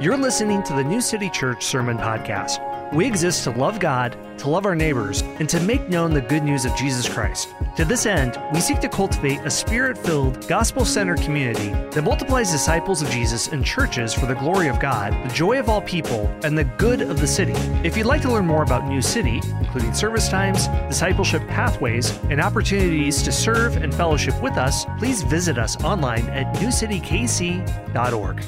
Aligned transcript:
You're 0.00 0.16
listening 0.16 0.62
to 0.62 0.72
the 0.72 0.82
New 0.82 1.02
City 1.02 1.28
Church 1.28 1.62
Sermon 1.62 1.98
Podcast. 1.98 2.94
We 2.94 3.06
exist 3.06 3.44
to 3.44 3.50
love 3.50 3.78
God, 3.78 4.16
to 4.38 4.48
love 4.48 4.64
our 4.64 4.74
neighbors, 4.74 5.20
and 5.20 5.46
to 5.50 5.60
make 5.60 5.90
known 5.90 6.14
the 6.14 6.22
good 6.22 6.42
news 6.42 6.64
of 6.64 6.74
Jesus 6.74 7.06
Christ. 7.06 7.54
To 7.76 7.84
this 7.84 8.06
end, 8.06 8.40
we 8.54 8.60
seek 8.60 8.80
to 8.80 8.88
cultivate 8.88 9.40
a 9.40 9.50
spirit 9.50 9.98
filled, 9.98 10.48
gospel 10.48 10.86
centered 10.86 11.20
community 11.20 11.68
that 11.90 12.00
multiplies 12.00 12.50
disciples 12.50 13.02
of 13.02 13.10
Jesus 13.10 13.48
in 13.48 13.62
churches 13.62 14.14
for 14.14 14.24
the 14.24 14.36
glory 14.36 14.68
of 14.68 14.80
God, 14.80 15.12
the 15.28 15.34
joy 15.34 15.58
of 15.58 15.68
all 15.68 15.82
people, 15.82 16.34
and 16.44 16.56
the 16.56 16.64
good 16.64 17.02
of 17.02 17.20
the 17.20 17.26
city. 17.26 17.52
If 17.86 17.94
you'd 17.94 18.06
like 18.06 18.22
to 18.22 18.32
learn 18.32 18.46
more 18.46 18.62
about 18.62 18.88
New 18.88 19.02
City, 19.02 19.42
including 19.58 19.92
service 19.92 20.30
times, 20.30 20.66
discipleship 20.88 21.46
pathways, 21.46 22.18
and 22.30 22.40
opportunities 22.40 23.22
to 23.22 23.32
serve 23.32 23.76
and 23.76 23.94
fellowship 23.94 24.40
with 24.40 24.56
us, 24.56 24.86
please 24.98 25.20
visit 25.24 25.58
us 25.58 25.76
online 25.84 26.26
at 26.30 26.56
newcitykc.org. 26.56 28.42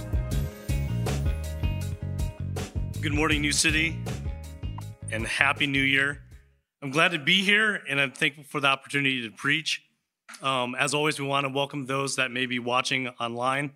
Good 3.02 3.14
morning, 3.14 3.40
New 3.40 3.50
City, 3.50 3.98
and 5.10 5.26
Happy 5.26 5.66
New 5.66 5.82
Year. 5.82 6.22
I'm 6.80 6.92
glad 6.92 7.10
to 7.10 7.18
be 7.18 7.42
here, 7.42 7.82
and 7.90 8.00
I'm 8.00 8.12
thankful 8.12 8.44
for 8.44 8.60
the 8.60 8.68
opportunity 8.68 9.28
to 9.28 9.30
preach. 9.34 9.82
Um, 10.40 10.76
as 10.76 10.94
always, 10.94 11.18
we 11.18 11.26
want 11.26 11.44
to 11.44 11.52
welcome 11.52 11.86
those 11.86 12.14
that 12.14 12.30
may 12.30 12.46
be 12.46 12.60
watching 12.60 13.08
online. 13.08 13.72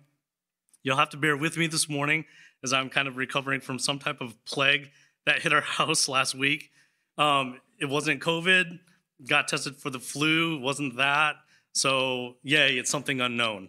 You'll 0.81 0.95
have 0.95 1.09
to 1.09 1.17
bear 1.17 1.35
with 1.35 1.57
me 1.57 1.67
this 1.67 1.89
morning 1.89 2.23
as 2.63 2.71
I'm 2.71 2.89
kind 2.89 3.05
of 3.05 3.17
recovering 3.17 3.59
from 3.59 3.79
some 3.79 3.99
type 3.99 4.21
of 4.21 4.33
plague 4.45 4.91
that 5.25 5.39
hit 5.39 5.51
our 5.51 5.59
house 5.77 6.07
last 6.07 6.33
week. 6.33 6.71
Um, 7.17 7.59
it 7.81 7.89
wasn't 7.89 8.21
COVID, 8.21 8.79
got 9.27 9.49
tested 9.49 9.75
for 9.75 9.89
the 9.89 9.99
flu, 9.99 10.57
wasn't 10.57 10.95
that. 10.95 11.35
So, 11.73 12.37
yay, 12.43 12.77
it's 12.77 12.89
something 12.89 13.19
unknown. 13.19 13.67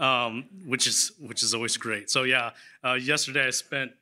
Um, 0.00 0.46
which 0.66 0.88
is 0.88 1.12
which 1.20 1.44
is 1.44 1.54
always 1.54 1.76
great. 1.76 2.10
So 2.10 2.24
yeah, 2.24 2.50
uh, 2.84 2.94
yesterday 2.94 3.46
I 3.46 3.50
spent 3.50 3.92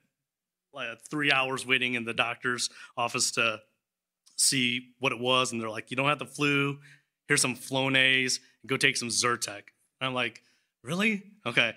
like 0.74 0.88
three 1.10 1.33
hours 1.33 1.66
waiting 1.66 1.95
in 1.95 2.05
the 2.05 2.14
doctor's 2.14 2.70
office 2.97 3.30
to 3.33 3.61
see 4.36 4.94
what 4.98 5.12
it 5.12 5.19
was, 5.19 5.53
and 5.53 5.61
they're 5.61 5.70
like, 5.70 5.91
"You 5.91 5.97
don't 5.97 6.08
have 6.08 6.19
the 6.19 6.27
flu. 6.27 6.78
Here's 7.28 7.41
some 7.41 7.56
Flonase. 7.56 8.41
Go 8.67 8.77
take 8.77 8.97
some 8.97 9.08
Zyrtec." 9.08 9.62
And 10.00 10.08
I'm 10.08 10.14
like, 10.14 10.42
"Really? 10.83 11.22
Okay." 11.47 11.75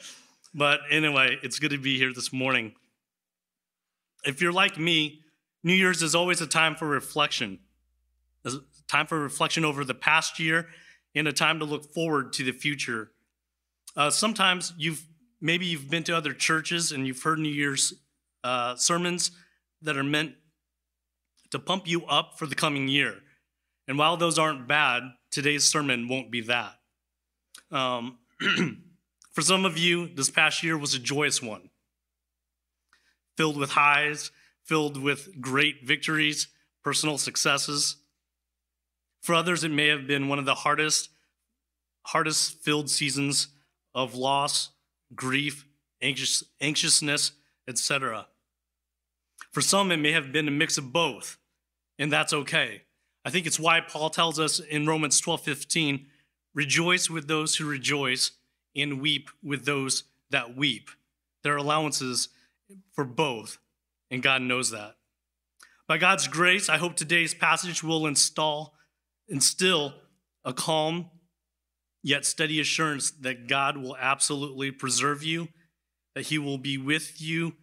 But 0.54 0.82
anyway, 0.90 1.38
it's 1.44 1.60
good 1.60 1.72
to 1.72 1.78
be 1.78 1.98
here 1.98 2.14
this 2.14 2.34
morning. 2.34 2.74
If 4.26 4.42
you're 4.42 4.52
like 4.52 4.78
me, 4.78 5.22
New 5.64 5.74
Year's 5.74 6.02
is 6.02 6.16
always 6.16 6.42
a 6.42 6.48
time 6.48 6.76
for 6.76 6.88
reflection. 6.88 7.60
a 8.46 8.52
time 8.88 9.06
for 9.06 9.20
reflection 9.20 9.66
over 9.66 9.84
the 9.84 9.94
past 9.94 10.40
year 10.40 10.70
and 11.14 11.28
a 11.28 11.34
time 11.34 11.60
to 11.60 11.66
look 11.66 11.94
forward 11.94 12.32
to 12.34 12.44
the 12.44 12.52
future. 12.52 13.12
Uh, 13.96 14.10
sometimes 14.10 14.74
you've 14.78 15.06
maybe 15.42 15.66
you've 15.66 15.90
been 15.90 16.04
to 16.04 16.16
other 16.16 16.34
churches 16.34 16.92
and 16.92 17.06
you've 17.06 17.22
heard 17.22 17.40
New 17.40 17.50
Year's 17.50 17.94
uh, 18.44 18.76
sermons 18.76 19.32
that 19.82 19.98
are 19.98 20.04
meant 20.04 20.34
to 21.52 21.60
pump 21.60 21.88
you 21.88 22.06
up 22.06 22.38
for 22.38 22.46
the 22.46 22.56
coming 22.56 22.88
year. 22.88 23.16
And 23.88 23.98
while 23.98 24.18
those 24.18 24.38
aren't 24.38 24.68
bad, 24.68 25.04
today's 25.32 25.66
sermon 25.66 26.08
won't 26.08 26.32
be 26.32 26.42
that. 26.42 26.74
Um, 27.72 28.18
for 29.32 29.42
some 29.42 29.66
of 29.66 29.78
you, 29.78 30.08
this 30.08 30.30
past 30.30 30.64
year 30.64 30.78
was 30.78 30.94
a 30.94 31.00
joyous 31.00 31.42
one, 31.42 31.70
filled 33.38 33.58
with 33.58 33.72
highs, 33.72 34.32
filled 34.64 35.02
with 35.02 35.40
great 35.40 35.86
victories, 35.86 36.48
personal 36.84 37.18
successes. 37.18 37.98
For 39.22 39.34
others, 39.34 39.64
it 39.64 39.72
may 39.72 39.88
have 39.88 40.08
been 40.08 40.28
one 40.28 40.40
of 40.40 40.46
the 40.46 40.56
hardest, 40.56 41.10
hardest 42.04 42.64
filled 42.64 42.90
seasons 42.90 43.48
of 43.96 44.16
loss, 44.16 44.70
grief, 45.16 45.66
anxious, 46.02 46.44
anxiousness, 46.62 47.32
etc. 47.68 48.28
For 49.52 49.62
some, 49.62 49.92
it 49.92 49.98
may 49.98 50.12
have 50.12 50.32
been 50.32 50.48
a 50.48 50.52
mix 50.52 50.78
of 50.78 50.94
both, 50.94 51.38
and 51.98 52.12
that's 52.12 52.34
okay. 52.34 52.84
I 53.26 53.30
think 53.30 53.46
it's 53.46 53.60
why 53.60 53.82
Paul 53.82 54.10
tells 54.10 54.40
us 54.40 54.60
in 54.60 54.88
Romans 54.88 55.20
12 55.20 55.42
15, 55.42 56.06
rejoice 56.54 57.10
with 57.10 57.28
those 57.28 57.56
who 57.56 57.68
rejoice 57.68 58.32
and 58.76 59.02
weep 59.02 59.30
with 59.44 59.66
those 59.66 60.04
that 60.30 60.56
weep. 60.56 60.90
There 61.44 61.54
are 61.54 61.58
allowances 61.58 62.30
for 62.94 63.04
both, 63.04 63.60
and 64.12 64.24
God 64.24 64.42
knows 64.42 64.72
that. 64.72 64.96
By 65.88 65.98
God's 65.98 66.28
grace, 66.28 66.68
I 66.70 66.78
hope 66.78 66.96
today's 66.96 67.34
passage 67.34 67.84
will 67.84 68.08
install, 68.08 68.74
instill 69.28 69.94
a 70.44 70.54
calm 70.54 71.10
yet 72.04 72.26
steady 72.26 72.60
assurance 72.60 73.12
that 73.12 73.48
God 73.48 73.78
will 73.78 73.96
absolutely 73.98 74.72
preserve 74.72 75.24
you, 75.24 75.50
that 76.16 76.28
He 76.28 76.38
will 76.38 76.58
be 76.58 76.78
with 76.78 77.22
you, 77.22 77.54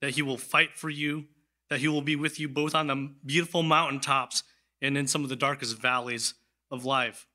that 0.00 0.10
He 0.10 0.22
will 0.22 0.38
fight 0.38 0.76
for 0.76 0.90
you, 0.90 1.26
that 1.68 1.80
He 1.80 1.88
will 1.88 2.02
be 2.02 2.16
with 2.16 2.40
you 2.40 2.48
both 2.48 2.74
on 2.74 2.86
the 2.86 3.10
beautiful 3.24 3.62
mountaintops 3.62 4.42
and 4.82 4.96
in 4.96 5.06
some 5.06 5.22
of 5.22 5.28
the 5.28 5.36
darkest 5.36 5.78
valleys 5.78 6.34
of 6.70 6.84
life. 6.84 7.26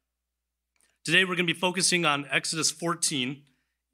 Today, 1.04 1.24
we're 1.24 1.36
going 1.36 1.48
to 1.48 1.54
be 1.54 1.60
focusing 1.60 2.06
on 2.06 2.26
Exodus 2.32 2.72
14 2.72 3.44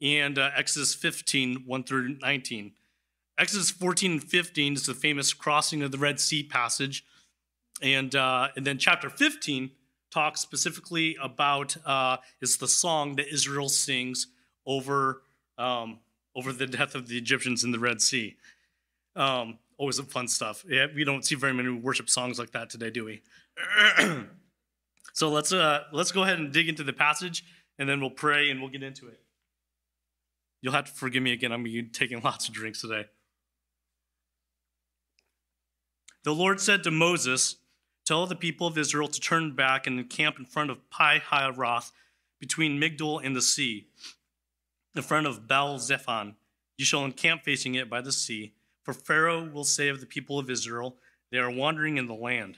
and 0.01 0.39
uh, 0.39 0.49
Exodus 0.55 0.95
15, 0.95 1.63
1 1.65 1.83
through 1.83 2.17
19. 2.21 2.71
Exodus 3.37 3.71
14 3.71 4.11
and 4.11 4.23
15 4.23 4.73
is 4.73 4.85
the 4.85 4.93
famous 4.93 5.33
crossing 5.33 5.83
of 5.83 5.91
the 5.91 5.97
Red 5.97 6.19
Sea 6.19 6.43
passage. 6.43 7.05
And, 7.81 8.15
uh, 8.15 8.49
and 8.55 8.65
then 8.65 8.77
chapter 8.77 9.09
15 9.09 9.71
talks 10.11 10.41
specifically 10.41 11.17
about 11.21 11.75
uh, 11.85 12.17
is 12.41 12.57
the 12.57 12.67
song 12.67 13.15
that 13.15 13.33
Israel 13.33 13.69
sings 13.69 14.27
over, 14.65 15.23
um, 15.57 15.99
over 16.35 16.53
the 16.53 16.67
death 16.67 16.95
of 16.95 17.07
the 17.07 17.17
Egyptians 17.17 17.63
in 17.63 17.71
the 17.71 17.79
Red 17.79 18.01
Sea. 18.01 18.35
Um, 19.15 19.59
always 19.77 19.97
some 19.97 20.05
fun 20.05 20.27
stuff. 20.27 20.63
Yeah, 20.67 20.87
we 20.93 21.03
don't 21.03 21.25
see 21.25 21.35
very 21.35 21.53
many 21.53 21.69
worship 21.69 22.09
songs 22.09 22.39
like 22.39 22.51
that 22.51 22.69
today, 22.69 22.89
do 22.89 23.05
we? 23.05 23.21
so 25.13 25.29
let's 25.29 25.51
uh, 25.51 25.83
let's 25.91 26.11
go 26.11 26.23
ahead 26.23 26.39
and 26.39 26.51
dig 26.51 26.69
into 26.69 26.83
the 26.83 26.93
passage, 26.93 27.43
and 27.77 27.89
then 27.89 27.99
we'll 27.99 28.09
pray 28.09 28.49
and 28.49 28.61
we'll 28.61 28.69
get 28.69 28.83
into 28.83 29.07
it. 29.07 29.19
You'll 30.61 30.73
have 30.73 30.85
to 30.85 30.91
forgive 30.91 31.23
me 31.23 31.33
again. 31.33 31.51
I'm 31.51 31.65
taking 31.91 32.21
lots 32.23 32.47
of 32.47 32.53
drinks 32.53 32.81
today. 32.81 33.05
The 36.23 36.33
Lord 36.33 36.61
said 36.61 36.83
to 36.83 36.91
Moses, 36.91 37.55
Tell 38.05 38.27
the 38.27 38.35
people 38.35 38.67
of 38.67 38.77
Israel 38.77 39.07
to 39.07 39.19
turn 39.19 39.55
back 39.55 39.87
and 39.87 39.99
encamp 39.99 40.37
in 40.37 40.45
front 40.45 40.69
of 40.69 40.89
Pi 40.89 41.19
Hahiroth, 41.19 41.91
between 42.39 42.79
Migdol 42.79 43.23
and 43.23 43.35
the 43.35 43.41
sea, 43.41 43.87
in 44.95 45.01
front 45.01 45.27
of 45.27 45.47
Baal 45.47 45.77
Zephon. 45.77 46.35
You 46.77 46.85
shall 46.85 47.05
encamp 47.05 47.43
facing 47.43 47.75
it 47.75 47.89
by 47.89 48.01
the 48.01 48.11
sea. 48.11 48.53
For 48.83 48.93
Pharaoh 48.93 49.49
will 49.49 49.63
say 49.63 49.89
of 49.89 49.99
the 49.99 50.05
people 50.05 50.39
of 50.39 50.49
Israel, 50.49 50.97
They 51.31 51.37
are 51.37 51.51
wandering 51.51 51.97
in 51.97 52.07
the 52.07 52.13
land. 52.13 52.57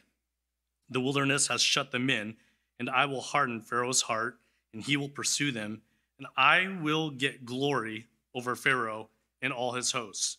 The 0.90 1.02
wilderness 1.02 1.48
has 1.48 1.62
shut 1.62 1.92
them 1.92 2.10
in, 2.10 2.36
and 2.80 2.90
I 2.90 3.06
will 3.06 3.22
harden 3.22 3.62
Pharaoh's 3.62 4.04
heart, 4.04 4.40
and 4.74 4.84
he 4.84 4.98
will 4.98 5.10
pursue 5.10 5.52
them, 5.52 5.82
and 6.18 6.28
I 6.38 6.78
will 6.82 7.10
get 7.10 7.46
glory 7.46 8.08
over 8.34 8.56
Pharaoh 8.56 9.10
and 9.42 9.52
all 9.52 9.74
his 9.74 9.92
hosts. 9.92 10.38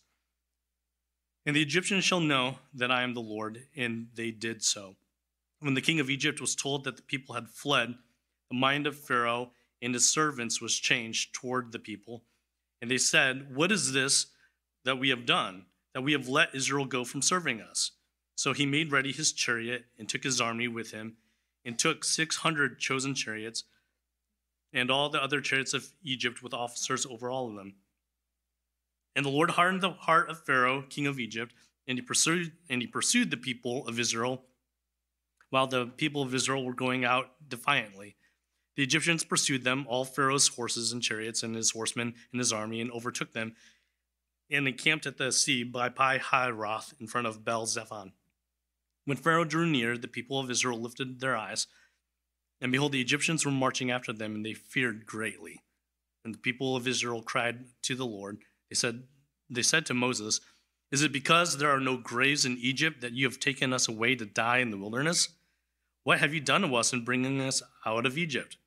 And 1.45 1.55
the 1.55 1.61
Egyptians 1.61 2.03
shall 2.03 2.19
know 2.19 2.57
that 2.73 2.91
I 2.91 3.03
am 3.03 3.13
the 3.13 3.21
Lord, 3.21 3.67
and 3.75 4.07
they 4.15 4.31
did 4.31 4.63
so. 4.63 4.95
When 5.59 5.75
the 5.75 5.81
king 5.81 5.99
of 5.99 6.09
Egypt 6.09 6.41
was 6.41 6.55
told 6.55 6.83
that 6.83 6.97
the 6.97 7.03
people 7.03 7.35
had 7.35 7.49
fled, 7.49 7.95
the 8.49 8.57
mind 8.57 8.87
of 8.87 8.97
Pharaoh 8.97 9.51
and 9.81 9.93
his 9.93 10.09
servants 10.09 10.61
was 10.61 10.75
changed 10.75 11.33
toward 11.33 11.71
the 11.71 11.79
people. 11.79 12.23
And 12.81 12.89
they 12.89 12.97
said, 12.97 13.55
What 13.55 13.71
is 13.71 13.93
this 13.93 14.27
that 14.83 14.99
we 14.99 15.09
have 15.09 15.25
done, 15.25 15.65
that 15.95 16.01
we 16.01 16.11
have 16.11 16.27
let 16.27 16.53
Israel 16.53 16.85
go 16.85 17.05
from 17.05 17.21
serving 17.21 17.61
us? 17.61 17.91
So 18.35 18.51
he 18.51 18.65
made 18.65 18.91
ready 18.91 19.13
his 19.13 19.31
chariot 19.31 19.85
and 19.97 20.09
took 20.09 20.25
his 20.25 20.41
army 20.41 20.67
with 20.67 20.91
him, 20.91 21.15
and 21.63 21.79
took 21.79 22.03
600 22.03 22.77
chosen 22.77 23.15
chariots, 23.15 23.63
and 24.73 24.91
all 24.91 25.09
the 25.09 25.23
other 25.23 25.39
chariots 25.39 25.73
of 25.73 25.87
Egypt 26.03 26.43
with 26.43 26.53
officers 26.53 27.05
over 27.05 27.31
all 27.31 27.47
of 27.47 27.55
them. 27.55 27.75
And 29.15 29.25
the 29.25 29.29
Lord 29.29 29.51
hardened 29.51 29.81
the 29.81 29.91
heart 29.91 30.29
of 30.29 30.43
Pharaoh, 30.43 30.83
king 30.83 31.07
of 31.07 31.17
Egypt, 31.17 31.53
and 31.87 31.97
he 31.97 32.01
pursued 32.01 32.51
and 32.69 32.81
he 32.81 32.87
pursued 32.87 33.31
the 33.31 33.37
people 33.37 33.87
of 33.87 33.97
Israel 33.97 34.43
while 35.49 35.67
the 35.67 35.85
people 35.85 36.21
of 36.21 36.35
Israel 36.35 36.65
were 36.65 36.73
going 36.73 37.05
out 37.05 37.31
defiantly. 37.47 38.17
The 38.75 38.83
Egyptians 38.83 39.23
pursued 39.23 39.63
them, 39.63 39.85
all 39.87 40.03
Pharaoh's 40.03 40.49
horses 40.49 40.91
and 40.91 41.01
chariots 41.01 41.41
and 41.43 41.55
his 41.55 41.71
horsemen 41.71 42.15
and 42.33 42.39
his 42.39 42.51
army, 42.51 42.81
and 42.81 42.91
overtook 42.91 43.31
them, 43.31 43.55
and 44.49 44.67
encamped 44.67 45.05
at 45.05 45.17
the 45.17 45.31
sea 45.31 45.63
by 45.63 45.89
Pi 45.89 46.19
Hahiroth 46.19 46.93
in 46.99 47.07
front 47.07 47.27
of 47.27 47.43
Baal 47.43 47.65
Zephon. 47.65 48.11
When 49.05 49.17
Pharaoh 49.17 49.45
drew 49.45 49.65
near, 49.65 49.97
the 49.97 50.07
people 50.07 50.39
of 50.39 50.49
Israel 50.49 50.79
lifted 50.79 51.19
their 51.19 51.35
eyes, 51.35 51.67
and 52.61 52.71
behold, 52.71 52.93
the 52.93 53.01
Egyptians 53.01 53.45
were 53.45 53.51
marching 53.51 53.91
after 53.91 54.13
them, 54.13 54.35
and 54.35 54.45
they 54.45 54.53
feared 54.53 55.05
greatly. 55.05 55.61
And 56.23 56.33
the 56.33 56.39
people 56.39 56.75
of 56.75 56.87
Israel 56.87 57.21
cried 57.21 57.65
to 57.83 57.95
the 57.95 58.05
Lord. 58.05 58.39
They 58.69 58.75
said, 58.75 59.03
they 59.49 59.61
said 59.61 59.85
to 59.87 59.93
Moses, 59.93 60.41
Is 60.91 61.03
it 61.03 61.11
because 61.11 61.57
there 61.57 61.69
are 61.69 61.79
no 61.79 61.97
graves 61.97 62.45
in 62.45 62.57
Egypt 62.57 63.01
that 63.01 63.13
you 63.13 63.25
have 63.27 63.39
taken 63.39 63.73
us 63.73 63.87
away 63.87 64.15
to 64.15 64.25
die 64.25 64.57
in 64.57 64.71
the 64.71 64.77
wilderness? 64.77 65.29
What 66.03 66.19
have 66.19 66.33
you 66.33 66.39
done 66.39 66.61
to 66.61 66.75
us 66.75 66.93
in 66.93 67.03
bringing 67.03 67.41
us 67.41 67.61
out 67.85 68.05
of 68.05 68.17
Egypt? 68.17 68.57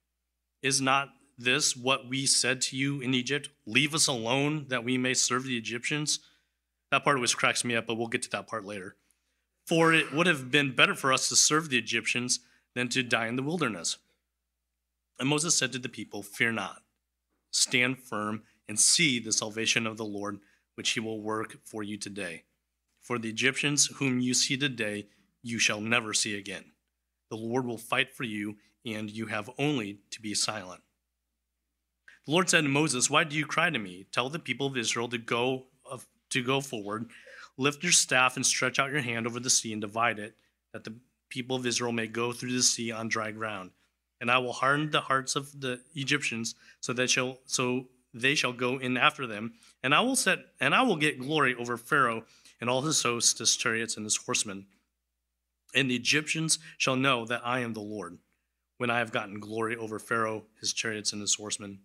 Is 0.62 0.80
not 0.80 1.08
this 1.38 1.76
what 1.76 2.08
we 2.08 2.26
said 2.26 2.60
to 2.62 2.76
you 2.76 3.00
in 3.00 3.14
Egypt? 3.14 3.48
Leave 3.66 3.94
us 3.94 4.06
alone 4.06 4.66
that 4.68 4.84
we 4.84 4.98
may 4.98 5.14
serve 5.14 5.44
the 5.44 5.56
Egyptians. 5.56 6.20
That 6.90 7.04
part 7.04 7.16
always 7.16 7.34
cracks 7.34 7.64
me 7.64 7.76
up, 7.76 7.86
but 7.86 7.94
we'll 7.94 8.08
get 8.08 8.22
to 8.22 8.30
that 8.30 8.48
part 8.48 8.64
later. 8.64 8.96
For 9.66 9.92
it 9.92 10.12
would 10.12 10.26
have 10.26 10.50
been 10.50 10.74
better 10.74 10.94
for 10.94 11.12
us 11.12 11.28
to 11.28 11.36
serve 11.36 11.68
the 11.68 11.78
Egyptians 11.78 12.40
than 12.74 12.88
to 12.88 13.02
die 13.02 13.28
in 13.28 13.36
the 13.36 13.42
wilderness. 13.42 13.98
And 15.18 15.28
Moses 15.28 15.54
said 15.54 15.72
to 15.72 15.78
the 15.78 15.88
people, 15.88 16.22
Fear 16.22 16.52
not, 16.52 16.82
stand 17.50 17.98
firm 17.98 18.42
and 18.68 18.78
see 18.78 19.18
the 19.18 19.32
salvation 19.32 19.86
of 19.86 19.96
the 19.96 20.04
Lord, 20.04 20.38
which 20.74 20.90
he 20.90 21.00
will 21.00 21.20
work 21.20 21.58
for 21.64 21.82
you 21.82 21.96
today. 21.96 22.44
For 23.00 23.18
the 23.18 23.28
Egyptians 23.28 23.86
whom 23.96 24.20
you 24.20 24.34
see 24.34 24.56
today, 24.56 25.06
you 25.42 25.58
shall 25.58 25.80
never 25.80 26.12
see 26.12 26.36
again. 26.36 26.72
The 27.30 27.36
Lord 27.36 27.66
will 27.66 27.78
fight 27.78 28.14
for 28.14 28.24
you, 28.24 28.56
and 28.84 29.10
you 29.10 29.26
have 29.26 29.50
only 29.58 29.98
to 30.10 30.20
be 30.20 30.34
silent. 30.34 30.82
The 32.28 32.32
Lord 32.32 32.50
said 32.50 32.64
to 32.64 32.68
Moses, 32.68 33.08
Why 33.08 33.24
do 33.24 33.34
you 33.34 33.46
cry 33.46 33.70
to 33.70 33.78
me? 33.78 34.04
Tell 34.12 34.28
the 34.28 34.38
people 34.38 34.66
of 34.66 34.76
Israel 34.76 35.08
to 35.08 35.16
go 35.16 35.64
to 36.28 36.42
go 36.42 36.60
forward. 36.60 37.08
Lift 37.56 37.82
your 37.82 37.90
staff 37.90 38.36
and 38.36 38.44
stretch 38.44 38.78
out 38.78 38.90
your 38.90 39.00
hand 39.00 39.26
over 39.26 39.40
the 39.40 39.48
sea 39.48 39.72
and 39.72 39.80
divide 39.80 40.18
it, 40.18 40.36
that 40.74 40.84
the 40.84 40.94
people 41.30 41.56
of 41.56 41.64
Israel 41.64 41.90
may 41.90 42.06
go 42.06 42.34
through 42.34 42.52
the 42.52 42.62
sea 42.62 42.92
on 42.92 43.08
dry 43.08 43.30
ground. 43.30 43.70
And 44.20 44.30
I 44.30 44.36
will 44.36 44.52
harden 44.52 44.90
the 44.90 45.00
hearts 45.00 45.36
of 45.36 45.58
the 45.58 45.80
Egyptians, 45.94 46.54
so 46.80 46.92
that 46.92 47.08
shall 47.08 47.38
so 47.46 47.86
they 48.12 48.34
shall 48.34 48.52
go 48.52 48.76
in 48.76 48.98
after 48.98 49.26
them. 49.26 49.54
And 49.82 49.94
I 49.94 50.02
will 50.02 50.14
set 50.14 50.40
and 50.60 50.74
I 50.74 50.82
will 50.82 50.96
get 50.96 51.18
glory 51.18 51.54
over 51.54 51.78
Pharaoh 51.78 52.24
and 52.60 52.68
all 52.68 52.82
his 52.82 53.02
hosts, 53.02 53.38
his 53.38 53.56
chariots, 53.56 53.96
and 53.96 54.04
his 54.04 54.16
horsemen. 54.16 54.66
And 55.74 55.90
the 55.90 55.96
Egyptians 55.96 56.58
shall 56.76 56.96
know 56.96 57.24
that 57.24 57.40
I 57.42 57.60
am 57.60 57.72
the 57.72 57.80
Lord, 57.80 58.18
when 58.76 58.90
I 58.90 58.98
have 58.98 59.12
gotten 59.12 59.40
glory 59.40 59.76
over 59.76 59.98
Pharaoh, 59.98 60.44
his 60.60 60.74
chariots, 60.74 61.14
and 61.14 61.22
his 61.22 61.34
horsemen. 61.34 61.78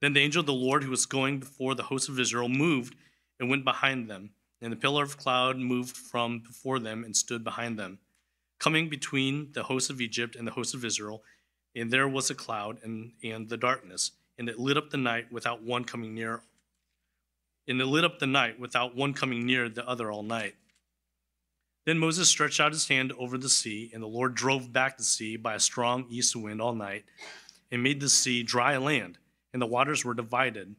Then 0.00 0.14
the 0.14 0.20
angel 0.20 0.40
of 0.40 0.46
the 0.46 0.52
Lord, 0.52 0.82
who 0.82 0.90
was 0.90 1.06
going 1.06 1.38
before 1.38 1.74
the 1.74 1.84
host 1.84 2.08
of 2.08 2.18
Israel, 2.18 2.48
moved 2.48 2.94
and 3.38 3.50
went 3.50 3.64
behind 3.64 4.08
them. 4.08 4.30
And 4.62 4.72
the 4.72 4.76
pillar 4.76 5.02
of 5.02 5.16
cloud 5.16 5.56
moved 5.56 5.96
from 5.96 6.40
before 6.40 6.78
them 6.78 7.04
and 7.04 7.16
stood 7.16 7.42
behind 7.42 7.78
them, 7.78 7.98
coming 8.58 8.90
between 8.90 9.52
the 9.52 9.62
host 9.62 9.88
of 9.88 10.00
Egypt 10.00 10.36
and 10.36 10.46
the 10.46 10.52
host 10.52 10.74
of 10.74 10.84
Israel. 10.84 11.22
And 11.74 11.90
there 11.90 12.08
was 12.08 12.28
a 12.28 12.34
cloud 12.34 12.78
and, 12.82 13.12
and 13.24 13.48
the 13.48 13.56
darkness, 13.56 14.12
and 14.38 14.48
it 14.48 14.58
lit 14.58 14.76
up 14.76 14.90
the 14.90 14.98
night 14.98 15.32
without 15.32 15.62
one 15.62 15.84
coming 15.84 16.14
near. 16.14 16.42
And 17.68 17.80
it 17.80 17.86
lit 17.86 18.04
up 18.04 18.18
the 18.18 18.26
night 18.26 18.58
without 18.60 18.94
one 18.96 19.14
coming 19.14 19.46
near 19.46 19.68
the 19.68 19.88
other 19.88 20.10
all 20.10 20.22
night. 20.22 20.56
Then 21.86 21.98
Moses 21.98 22.28
stretched 22.28 22.60
out 22.60 22.72
his 22.72 22.88
hand 22.88 23.12
over 23.18 23.38
the 23.38 23.48
sea, 23.48 23.90
and 23.94 24.02
the 24.02 24.08
Lord 24.08 24.34
drove 24.34 24.72
back 24.72 24.98
the 24.98 25.04
sea 25.04 25.36
by 25.36 25.54
a 25.54 25.60
strong 25.60 26.06
east 26.10 26.36
wind 26.36 26.60
all 26.60 26.74
night, 26.74 27.04
and 27.70 27.82
made 27.82 28.00
the 28.00 28.08
sea 28.08 28.42
dry 28.42 28.76
land, 28.76 29.18
and 29.52 29.60
the 29.60 29.66
waters 29.66 30.04
were 30.04 30.14
divided. 30.14 30.74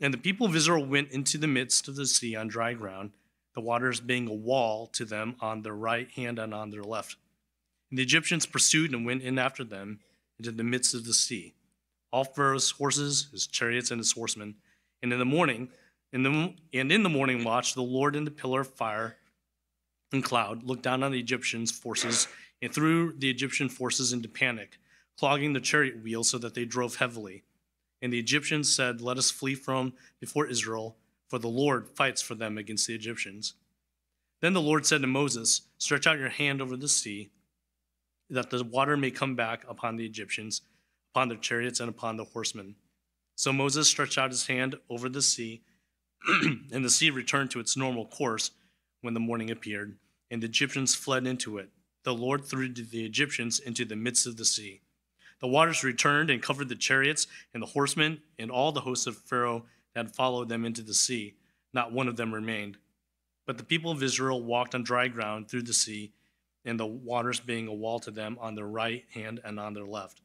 And 0.00 0.14
the 0.14 0.18
people 0.18 0.46
of 0.46 0.56
Israel 0.56 0.84
went 0.84 1.10
into 1.10 1.38
the 1.38 1.46
midst 1.46 1.88
of 1.88 1.96
the 1.96 2.06
sea 2.06 2.34
on 2.34 2.48
dry 2.48 2.72
ground, 2.72 3.12
the 3.54 3.60
waters 3.60 4.00
being 4.00 4.28
a 4.28 4.34
wall 4.34 4.86
to 4.88 5.04
them 5.04 5.36
on 5.40 5.62
their 5.62 5.74
right 5.74 6.10
hand 6.10 6.38
and 6.38 6.54
on 6.54 6.70
their 6.70 6.82
left. 6.82 7.16
And 7.90 7.98
the 7.98 8.02
Egyptians 8.02 8.46
pursued 8.46 8.92
and 8.92 9.04
went 9.04 9.22
in 9.22 9.38
after 9.38 9.64
them 9.64 10.00
into 10.38 10.52
the 10.52 10.64
midst 10.64 10.94
of 10.94 11.04
the 11.04 11.12
sea, 11.12 11.54
all 12.12 12.24
Pharaoh's 12.24 12.70
horses, 12.70 13.28
his 13.32 13.46
chariots, 13.46 13.90
and 13.90 13.98
his 13.98 14.12
horsemen. 14.12 14.54
And 15.02 15.12
in 15.12 15.18
the 15.18 15.24
morning, 15.24 15.68
in 16.12 16.22
the, 16.22 16.54
and 16.72 16.90
in 16.90 17.02
the 17.02 17.08
morning 17.08 17.44
watch, 17.44 17.74
the 17.74 17.82
Lord 17.82 18.16
in 18.16 18.24
the 18.24 18.30
pillar 18.30 18.62
of 18.62 18.68
fire 18.68 19.16
and 20.12 20.24
cloud 20.24 20.64
looked 20.64 20.82
down 20.82 21.02
on 21.02 21.12
the 21.12 21.20
Egyptians' 21.20 21.70
forces 21.70 22.26
and 22.62 22.72
threw 22.72 23.12
the 23.12 23.30
Egyptian 23.30 23.68
forces 23.68 24.12
into 24.12 24.28
panic, 24.28 24.78
clogging 25.18 25.52
the 25.52 25.60
chariot 25.60 26.02
wheels 26.02 26.30
so 26.30 26.38
that 26.38 26.54
they 26.54 26.64
drove 26.64 26.96
heavily. 26.96 27.42
And 28.02 28.12
the 28.12 28.18
Egyptians 28.18 28.74
said, 28.74 29.00
Let 29.00 29.18
us 29.18 29.30
flee 29.30 29.54
from 29.54 29.92
before 30.20 30.46
Israel, 30.46 30.96
for 31.28 31.38
the 31.38 31.48
Lord 31.48 31.88
fights 31.88 32.22
for 32.22 32.34
them 32.34 32.58
against 32.58 32.86
the 32.86 32.94
Egyptians. 32.94 33.54
Then 34.40 34.54
the 34.54 34.60
Lord 34.60 34.86
said 34.86 35.02
to 35.02 35.06
Moses, 35.06 35.62
Stretch 35.78 36.06
out 36.06 36.18
your 36.18 36.30
hand 36.30 36.62
over 36.62 36.76
the 36.76 36.88
sea, 36.88 37.30
that 38.30 38.50
the 38.50 38.64
water 38.64 38.96
may 38.96 39.10
come 39.10 39.34
back 39.34 39.64
upon 39.68 39.96
the 39.96 40.06
Egyptians, 40.06 40.62
upon 41.12 41.28
their 41.28 41.38
chariots, 41.38 41.80
and 41.80 41.88
upon 41.88 42.16
the 42.16 42.24
horsemen. 42.24 42.76
So 43.36 43.52
Moses 43.52 43.88
stretched 43.88 44.18
out 44.18 44.30
his 44.30 44.46
hand 44.46 44.76
over 44.88 45.08
the 45.08 45.22
sea, 45.22 45.62
and 46.72 46.84
the 46.84 46.90
sea 46.90 47.10
returned 47.10 47.50
to 47.52 47.60
its 47.60 47.76
normal 47.76 48.06
course 48.06 48.50
when 49.02 49.14
the 49.14 49.20
morning 49.20 49.50
appeared, 49.50 49.96
and 50.30 50.42
the 50.42 50.46
Egyptians 50.46 50.94
fled 50.94 51.26
into 51.26 51.58
it. 51.58 51.70
The 52.04 52.14
Lord 52.14 52.44
threw 52.44 52.72
the 52.72 53.04
Egyptians 53.04 53.58
into 53.58 53.84
the 53.84 53.96
midst 53.96 54.26
of 54.26 54.36
the 54.36 54.44
sea. 54.44 54.80
The 55.40 55.48
waters 55.48 55.82
returned 55.82 56.30
and 56.30 56.42
covered 56.42 56.68
the 56.68 56.76
chariots 56.76 57.26
and 57.54 57.62
the 57.62 57.68
horsemen 57.68 58.20
and 58.38 58.50
all 58.50 58.72
the 58.72 58.80
hosts 58.80 59.06
of 59.06 59.16
Pharaoh 59.16 59.64
that 59.94 60.14
followed 60.14 60.48
them 60.48 60.64
into 60.64 60.82
the 60.82 60.94
sea. 60.94 61.34
Not 61.72 61.92
one 61.92 62.08
of 62.08 62.16
them 62.16 62.34
remained. 62.34 62.76
But 63.46 63.56
the 63.56 63.64
people 63.64 63.90
of 63.90 64.02
Israel 64.02 64.42
walked 64.42 64.74
on 64.74 64.82
dry 64.82 65.08
ground 65.08 65.48
through 65.48 65.62
the 65.62 65.72
sea, 65.72 66.12
and 66.64 66.78
the 66.78 66.86
waters 66.86 67.40
being 67.40 67.68
a 67.68 67.74
wall 67.74 67.98
to 68.00 68.10
them 68.10 68.36
on 68.40 68.54
their 68.54 68.66
right 68.66 69.04
hand 69.14 69.40
and 69.44 69.58
on 69.58 69.72
their 69.72 69.86
left. 69.86 70.20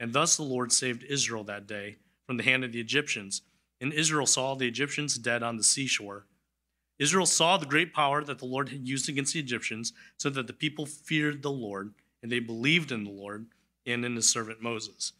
And 0.00 0.12
thus 0.12 0.36
the 0.36 0.42
Lord 0.42 0.72
saved 0.72 1.04
Israel 1.04 1.44
that 1.44 1.66
day 1.66 1.96
from 2.26 2.36
the 2.36 2.42
hand 2.42 2.64
of 2.64 2.72
the 2.72 2.80
Egyptians. 2.80 3.42
And 3.80 3.92
Israel 3.92 4.26
saw 4.26 4.54
the 4.54 4.66
Egyptians 4.66 5.16
dead 5.18 5.42
on 5.42 5.56
the 5.56 5.62
seashore. 5.62 6.26
Israel 6.98 7.26
saw 7.26 7.56
the 7.56 7.66
great 7.66 7.94
power 7.94 8.24
that 8.24 8.40
the 8.40 8.44
Lord 8.44 8.70
had 8.70 8.88
used 8.88 9.08
against 9.08 9.34
the 9.34 9.40
Egyptians, 9.40 9.92
so 10.16 10.28
that 10.30 10.48
the 10.48 10.52
people 10.52 10.84
feared 10.84 11.42
the 11.42 11.50
Lord, 11.50 11.94
and 12.22 12.32
they 12.32 12.40
believed 12.40 12.90
in 12.90 13.04
the 13.04 13.10
Lord 13.10 13.46
and 13.88 14.04
in 14.04 14.16
his 14.16 14.30
servant 14.30 14.62
Moses. 14.62 15.12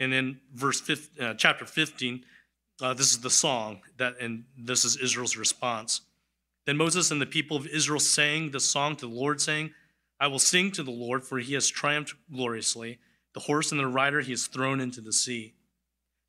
And 0.00 0.12
in 0.12 0.40
verse 0.52 0.80
15, 0.80 1.24
uh, 1.24 1.34
chapter 1.34 1.64
15, 1.64 2.24
uh, 2.80 2.94
this 2.94 3.10
is 3.10 3.20
the 3.20 3.30
song 3.30 3.80
that, 3.98 4.14
and 4.20 4.44
this 4.58 4.84
is 4.84 4.96
Israel's 4.96 5.36
response. 5.36 6.00
Then 6.66 6.76
Moses 6.76 7.10
and 7.10 7.20
the 7.20 7.26
people 7.26 7.56
of 7.56 7.66
Israel 7.66 8.00
sang 8.00 8.50
the 8.50 8.60
song 8.60 8.96
to 8.96 9.06
the 9.06 9.14
Lord, 9.14 9.40
saying, 9.40 9.70
I 10.18 10.26
will 10.28 10.38
sing 10.38 10.72
to 10.72 10.82
the 10.82 10.90
Lord, 10.90 11.24
for 11.24 11.38
he 11.38 11.54
has 11.54 11.68
triumphed 11.68 12.14
gloriously. 12.32 12.98
The 13.34 13.40
horse 13.40 13.70
and 13.70 13.80
the 13.80 13.86
rider 13.86 14.20
he 14.20 14.32
has 14.32 14.46
thrown 14.46 14.80
into 14.80 15.00
the 15.00 15.12
sea. 15.12 15.54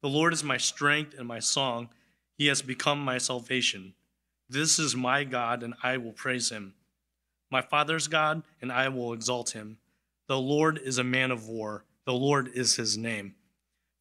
The 0.02 0.10
Lord 0.10 0.34
is 0.34 0.44
my 0.44 0.58
strength 0.58 1.16
and 1.18 1.28
my 1.28 1.40
song. 1.40 1.90
He 2.38 2.48
has 2.48 2.62
become 2.62 3.00
my 3.00 3.18
salvation. 3.18 3.94
This 4.50 4.78
is 4.78 4.96
my 4.96 5.24
God, 5.24 5.64
and 5.64 5.74
I 5.82 5.98
will 5.98 6.12
praise 6.12 6.50
him. 6.50 6.74
My 7.50 7.62
father's 7.62 8.08
God, 8.08 8.44
and 8.62 8.72
I 8.72 8.90
will 8.90 9.14
exalt 9.14 9.52
him. 9.52 9.78
The 10.28 10.38
Lord 10.40 10.80
is 10.84 10.98
a 10.98 11.04
man 11.04 11.32
of 11.32 11.48
war. 11.48 11.86
The 12.06 12.14
Lord 12.14 12.50
is 12.54 12.76
his 12.76 12.98
name. 12.98 13.36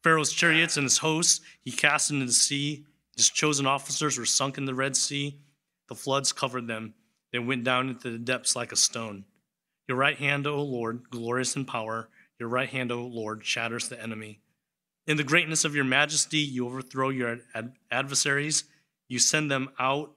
Pharaoh's 0.03 0.33
chariots 0.33 0.77
and 0.77 0.83
his 0.85 0.99
hosts 0.99 1.41
he 1.61 1.71
cast 1.71 2.11
into 2.11 2.25
the 2.25 2.31
sea. 2.31 2.85
His 3.15 3.29
chosen 3.29 3.65
officers 3.65 4.17
were 4.17 4.25
sunk 4.25 4.57
in 4.57 4.65
the 4.65 4.73
Red 4.73 4.95
Sea. 4.95 5.39
The 5.87 5.95
floods 5.95 6.31
covered 6.33 6.67
them. 6.67 6.93
They 7.31 7.39
went 7.39 7.63
down 7.63 7.89
into 7.89 8.11
the 8.11 8.17
depths 8.17 8.55
like 8.55 8.71
a 8.71 8.75
stone. 8.75 9.25
Your 9.87 9.97
right 9.97 10.17
hand, 10.17 10.47
O 10.47 10.61
Lord, 10.61 11.09
glorious 11.09 11.55
in 11.55 11.65
power. 11.65 12.09
Your 12.39 12.49
right 12.49 12.69
hand, 12.69 12.91
O 12.91 13.01
Lord, 13.01 13.45
shatters 13.45 13.87
the 13.87 14.01
enemy. 14.01 14.39
In 15.07 15.17
the 15.17 15.23
greatness 15.23 15.63
of 15.63 15.75
your 15.75 15.83
majesty, 15.83 16.39
you 16.39 16.65
overthrow 16.65 17.09
your 17.09 17.39
ad- 17.53 17.73
adversaries. 17.91 18.63
You 19.07 19.19
send 19.19 19.51
them 19.51 19.69
out. 19.79 20.13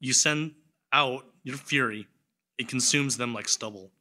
You 0.00 0.12
send 0.12 0.54
out 0.92 1.24
your 1.44 1.56
fury. 1.56 2.08
It 2.58 2.68
consumes 2.68 3.16
them 3.16 3.32
like 3.32 3.48
stubble. 3.48 3.92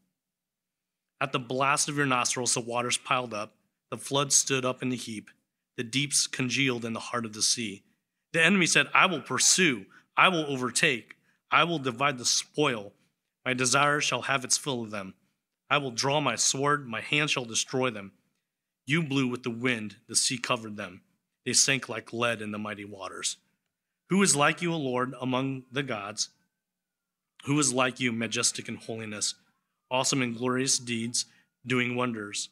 At 1.21 1.31
the 1.31 1.39
blast 1.39 1.89
of 1.89 1.97
your 1.97 2.05
nostrils, 2.05 2.53
the 2.53 2.61
waters 2.61 2.97
piled 2.97 3.33
up, 3.33 3.55
the 3.91 3.97
flood 3.97 4.31
stood 4.31 4.65
up 4.65 4.81
in 4.81 4.91
a 4.91 4.95
heap, 4.95 5.29
the 5.75 5.83
deeps 5.83 6.27
congealed 6.27 6.85
in 6.85 6.93
the 6.93 6.99
heart 6.99 7.25
of 7.25 7.33
the 7.33 7.41
sea. 7.41 7.83
The 8.31 8.43
enemy 8.43 8.67
said, 8.67 8.87
I 8.93 9.05
will 9.07 9.21
pursue, 9.21 9.85
I 10.15 10.29
will 10.29 10.45
overtake, 10.45 11.15
I 11.51 11.63
will 11.63 11.79
divide 11.79 12.17
the 12.17 12.25
spoil. 12.25 12.93
My 13.45 13.53
desire 13.53 13.99
shall 13.99 14.23
have 14.23 14.43
its 14.43 14.57
fill 14.57 14.83
of 14.83 14.91
them. 14.91 15.15
I 15.69 15.77
will 15.77 15.91
draw 15.91 16.19
my 16.19 16.35
sword, 16.35 16.87
my 16.87 17.01
hand 17.01 17.29
shall 17.29 17.45
destroy 17.45 17.89
them. 17.89 18.11
You 18.85 19.03
blew 19.03 19.27
with 19.27 19.43
the 19.43 19.49
wind, 19.49 19.97
the 20.07 20.15
sea 20.15 20.37
covered 20.37 20.77
them. 20.77 21.01
They 21.45 21.53
sank 21.53 21.89
like 21.89 22.13
lead 22.13 22.41
in 22.41 22.51
the 22.51 22.57
mighty 22.57 22.85
waters. 22.85 23.37
Who 24.09 24.21
is 24.21 24.35
like 24.35 24.61
you, 24.61 24.73
O 24.73 24.77
Lord, 24.77 25.13
among 25.21 25.63
the 25.71 25.83
gods? 25.83 26.29
Who 27.45 27.57
is 27.59 27.73
like 27.73 27.99
you, 27.99 28.11
majestic 28.11 28.67
in 28.67 28.75
holiness? 28.75 29.35
Awesome 29.91 30.21
and 30.21 30.37
glorious 30.37 30.77
deeds, 30.77 31.25
doing 31.65 31.95
wonders. 31.95 32.49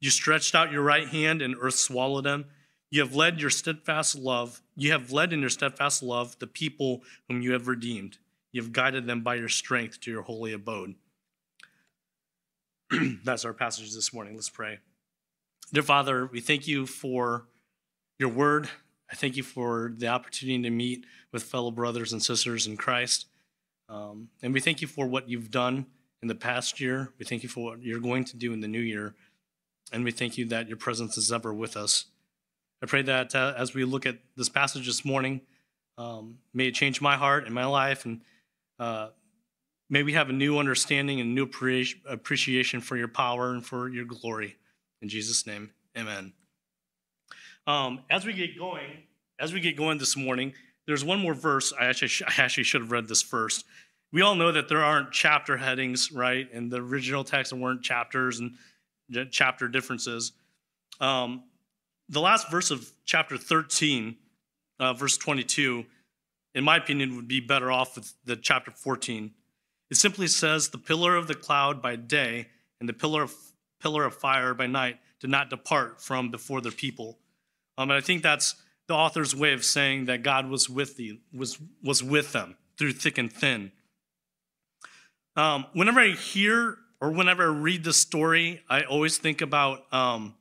You 0.00 0.10
stretched 0.10 0.54
out 0.54 0.72
your 0.72 0.82
right 0.82 1.06
hand, 1.06 1.42
and 1.42 1.56
earth 1.60 1.74
swallowed 1.74 2.24
them. 2.24 2.46
You 2.90 3.00
have 3.00 3.14
led 3.14 3.40
your 3.40 3.50
steadfast 3.50 4.16
love. 4.16 4.62
You 4.76 4.92
have 4.92 5.12
led 5.12 5.32
in 5.32 5.40
your 5.40 5.50
steadfast 5.50 6.02
love 6.02 6.38
the 6.38 6.46
people 6.46 7.02
whom 7.28 7.42
you 7.42 7.52
have 7.52 7.68
redeemed. 7.68 8.18
You 8.52 8.62
have 8.62 8.72
guided 8.72 9.06
them 9.06 9.22
by 9.22 9.36
your 9.36 9.48
strength 9.48 10.00
to 10.00 10.10
your 10.10 10.22
holy 10.22 10.52
abode. 10.52 10.94
That's 13.24 13.44
our 13.44 13.52
passage 13.52 13.94
this 13.94 14.12
morning. 14.12 14.34
Let's 14.34 14.50
pray. 14.50 14.78
Dear 15.72 15.84
Father, 15.84 16.26
we 16.26 16.40
thank 16.40 16.66
you 16.66 16.86
for 16.86 17.46
your 18.18 18.30
word. 18.30 18.68
I 19.10 19.14
thank 19.14 19.36
you 19.36 19.44
for 19.44 19.92
the 19.96 20.08
opportunity 20.08 20.62
to 20.62 20.70
meet 20.70 21.04
with 21.32 21.44
fellow 21.44 21.70
brothers 21.70 22.12
and 22.12 22.22
sisters 22.22 22.66
in 22.66 22.76
Christ. 22.76 23.26
Um, 23.88 24.28
and 24.42 24.52
we 24.52 24.60
thank 24.60 24.80
you 24.80 24.88
for 24.88 25.06
what 25.06 25.28
you've 25.28 25.50
done 25.50 25.86
in 26.22 26.28
the 26.28 26.34
past 26.34 26.80
year. 26.80 27.12
We 27.18 27.24
thank 27.24 27.42
you 27.42 27.48
for 27.48 27.64
what 27.64 27.82
you're 27.82 28.00
going 28.00 28.24
to 28.24 28.36
do 28.36 28.52
in 28.52 28.60
the 28.60 28.68
new 28.68 28.80
year. 28.80 29.14
And 29.92 30.04
we 30.04 30.10
thank 30.10 30.38
you 30.38 30.44
that 30.46 30.68
your 30.68 30.76
presence 30.76 31.16
is 31.16 31.32
ever 31.32 31.52
with 31.52 31.76
us. 31.76 32.06
I 32.82 32.86
pray 32.86 33.02
that 33.02 33.34
uh, 33.34 33.54
as 33.56 33.74
we 33.74 33.84
look 33.84 34.06
at 34.06 34.18
this 34.36 34.48
passage 34.48 34.86
this 34.86 35.04
morning, 35.04 35.40
Um, 35.98 36.38
may 36.54 36.68
it 36.68 36.74
change 36.74 37.02
my 37.02 37.16
heart 37.16 37.44
and 37.44 37.54
my 37.54 37.66
life, 37.66 38.06
and 38.06 38.22
uh, 38.78 39.08
may 39.88 40.02
we 40.02 40.14
have 40.14 40.30
a 40.30 40.32
new 40.32 40.58
understanding 40.58 41.20
and 41.20 41.34
new 41.34 41.46
appreciation 42.06 42.80
for 42.80 42.96
your 42.96 43.08
power 43.08 43.52
and 43.52 43.62
for 43.62 43.90
your 43.90 44.06
glory. 44.06 44.56
In 45.02 45.08
Jesus' 45.08 45.46
name, 45.46 45.74
amen. 45.94 46.32
Um, 47.66 48.00
as 48.08 48.24
we 48.24 48.32
get 48.32 48.56
going, 48.56 49.04
as 49.38 49.52
we 49.52 49.60
get 49.60 49.76
going 49.76 49.98
this 49.98 50.16
morning, 50.16 50.54
there's 50.86 51.04
one 51.04 51.20
more 51.20 51.34
verse. 51.34 51.74
I 51.78 51.84
actually, 51.90 52.26
I 52.26 52.42
actually 52.42 52.64
should 52.64 52.80
have 52.80 52.92
read 52.92 53.06
this 53.06 53.22
first. 53.22 53.66
We 54.12 54.22
all 54.22 54.34
know 54.34 54.50
that 54.50 54.68
there 54.68 54.82
aren't 54.82 55.12
chapter 55.12 55.56
headings, 55.56 56.10
right? 56.10 56.50
In 56.52 56.68
the 56.68 56.78
original 56.78 57.22
text, 57.22 57.52
there 57.52 57.60
weren't 57.60 57.82
chapters 57.82 58.40
and 58.40 58.54
chapter 59.30 59.68
differences. 59.68 60.32
Um, 61.00 61.44
the 62.08 62.20
last 62.20 62.50
verse 62.50 62.70
of 62.70 62.90
chapter 63.04 63.36
13, 63.36 64.16
uh, 64.80 64.94
verse 64.94 65.16
22, 65.16 65.84
in 66.54 66.64
my 66.64 66.76
opinion, 66.76 67.14
would 67.16 67.28
be 67.28 67.40
better 67.40 67.70
off 67.70 67.94
with 67.94 68.12
the 68.24 68.36
chapter 68.36 68.72
14. 68.72 69.32
It 69.90 69.96
simply 69.96 70.26
says, 70.26 70.68
"The 70.68 70.78
pillar 70.78 71.16
of 71.16 71.28
the 71.28 71.34
cloud 71.34 71.80
by 71.80 71.96
day 71.96 72.50
and 72.80 72.88
the 72.88 72.92
pillar 72.92 73.22
of 73.22 73.34
pillar 73.80 74.04
of 74.04 74.14
fire 74.16 74.54
by 74.54 74.66
night 74.66 75.00
did 75.20 75.30
not 75.30 75.50
depart 75.50 76.02
from 76.02 76.30
before 76.30 76.60
the 76.60 76.70
people." 76.72 77.18
Um, 77.78 77.90
and 77.90 77.96
I 77.96 78.00
think 78.00 78.22
that's 78.22 78.56
the 78.86 78.94
author's 78.94 79.34
way 79.34 79.52
of 79.52 79.64
saying 79.64 80.06
that 80.06 80.22
God 80.22 80.48
was 80.48 80.68
with 80.68 80.96
the 80.96 81.20
was 81.32 81.58
was 81.82 82.02
with 82.02 82.32
them 82.32 82.56
through 82.76 82.92
thick 82.92 83.18
and 83.18 83.32
thin. 83.32 83.72
Um, 85.36 85.66
whenever 85.72 86.00
I 86.00 86.10
hear 86.10 86.76
or 87.00 87.10
whenever 87.10 87.44
I 87.44 87.54
read 87.54 87.84
the 87.84 87.92
story, 87.92 88.62
I 88.68 88.82
always 88.82 89.18
think 89.18 89.40
about. 89.40 89.92
Um, 89.92 90.34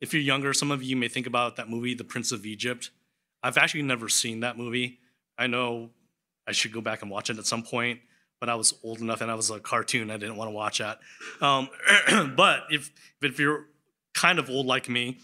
if 0.00 0.12
you're 0.12 0.22
younger, 0.22 0.52
some 0.52 0.72
of 0.72 0.82
you 0.82 0.96
may 0.96 1.06
think 1.06 1.28
about 1.28 1.54
that 1.56 1.70
movie, 1.70 1.94
The 1.94 2.02
Prince 2.02 2.32
of 2.32 2.44
Egypt. 2.44 2.90
I've 3.40 3.56
actually 3.56 3.82
never 3.82 4.08
seen 4.08 4.40
that 4.40 4.58
movie. 4.58 4.98
I 5.38 5.46
know 5.46 5.90
I 6.46 6.52
should 6.52 6.72
go 6.72 6.80
back 6.80 7.02
and 7.02 7.10
watch 7.10 7.30
it 7.30 7.38
at 7.38 7.46
some 7.46 7.62
point, 7.62 8.00
but 8.40 8.48
I 8.48 8.56
was 8.56 8.74
old 8.82 9.00
enough 9.00 9.20
and 9.20 9.30
I 9.30 9.34
was 9.36 9.50
a 9.50 9.60
cartoon. 9.60 10.10
I 10.10 10.16
didn't 10.16 10.36
want 10.36 10.48
to 10.48 10.52
watch 10.52 10.78
that. 10.78 10.98
Um, 11.40 11.68
but 12.36 12.64
if 12.70 12.90
if 13.22 13.38
you're 13.38 13.66
kind 14.12 14.40
of 14.40 14.50
old 14.50 14.66
like 14.66 14.88
me, 14.88 15.18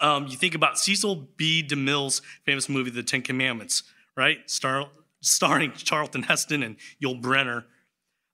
um, 0.00 0.26
you 0.28 0.36
think 0.36 0.54
about 0.54 0.78
Cecil 0.78 1.28
B. 1.36 1.62
DeMille's 1.66 2.22
famous 2.44 2.68
movie, 2.68 2.90
The 2.90 3.02
Ten 3.02 3.22
Commandments, 3.22 3.82
right? 4.16 4.38
Star, 4.50 4.88
starring 5.20 5.72
Charlton 5.72 6.22
Heston 6.22 6.62
and 6.62 6.76
Yul 7.02 7.20
Brynner. 7.20 7.64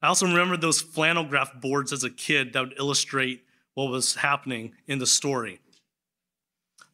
I 0.03 0.09
also 0.09 0.27
remember 0.27 0.57
those 0.57 0.81
flannel 0.81 1.25
graph 1.25 1.61
boards 1.61 1.93
as 1.93 2.05
a 2.05 2.11
kid 2.11 2.53
that 2.53 2.61
would 2.61 2.79
illustrate 2.79 3.45
what 3.75 3.91
was 3.91 4.17
happening 4.17 4.75
in 4.87 4.99
the 4.99 5.07
story. 5.07 5.61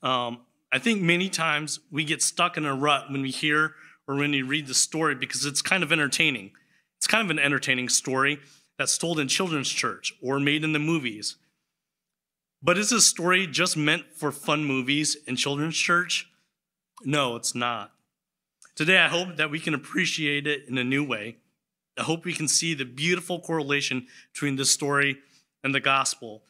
Um, 0.03 0.41
I 0.73 0.79
think 0.79 1.01
many 1.01 1.29
times 1.29 1.81
we 1.91 2.05
get 2.05 2.23
stuck 2.23 2.57
in 2.57 2.67
a 2.67 2.75
rut 2.75 3.11
when 3.11 3.23
we 3.23 3.31
hear 3.31 3.75
or 4.09 4.17
when 4.17 4.33
we 4.33 4.43
read 4.43 4.67
the 4.67 4.75
story 4.75 5.15
because 5.15 5.45
it's 5.45 5.63
kind 5.63 5.83
of 5.83 5.93
entertaining. 5.93 6.53
It's 6.99 7.07
kind 7.07 7.25
of 7.25 7.31
an 7.31 7.39
entertaining 7.39 7.89
story 7.89 8.41
that's 8.79 8.99
told 8.99 9.19
in 9.19 9.29
children's 9.29 9.71
church 9.71 10.13
or 10.23 10.39
made 10.41 10.65
in 10.65 10.73
the 10.73 10.79
movies. 10.79 11.37
But 12.63 12.79
is 12.79 12.91
this 12.91 13.07
story 13.07 13.47
just 13.47 13.77
meant 13.77 14.13
for 14.15 14.33
fun 14.33 14.65
movies 14.65 15.17
in 15.27 15.37
children's 15.37 15.77
church? 15.77 16.29
No, 17.05 17.37
it's 17.37 17.55
not. 17.55 17.93
Today, 18.75 18.99
I 18.99 19.09
hope 19.09 19.37
that 19.37 19.51
we 19.51 19.61
can 19.61 19.75
appreciate 19.75 20.47
it 20.47 20.69
in 20.69 20.77
a 20.77 20.85
new 20.85 21.05
way. 21.05 21.37
I 21.99 22.03
hope 22.03 22.25
we 22.25 22.35
can 22.35 22.49
see 22.49 22.75
the 22.75 22.85
beautiful 22.85 23.41
correlation 23.41 24.07
between 24.33 24.57
this 24.57 24.71
story 24.71 25.19
and 25.65 25.75
the 25.75 25.81
gospel. 25.81 26.43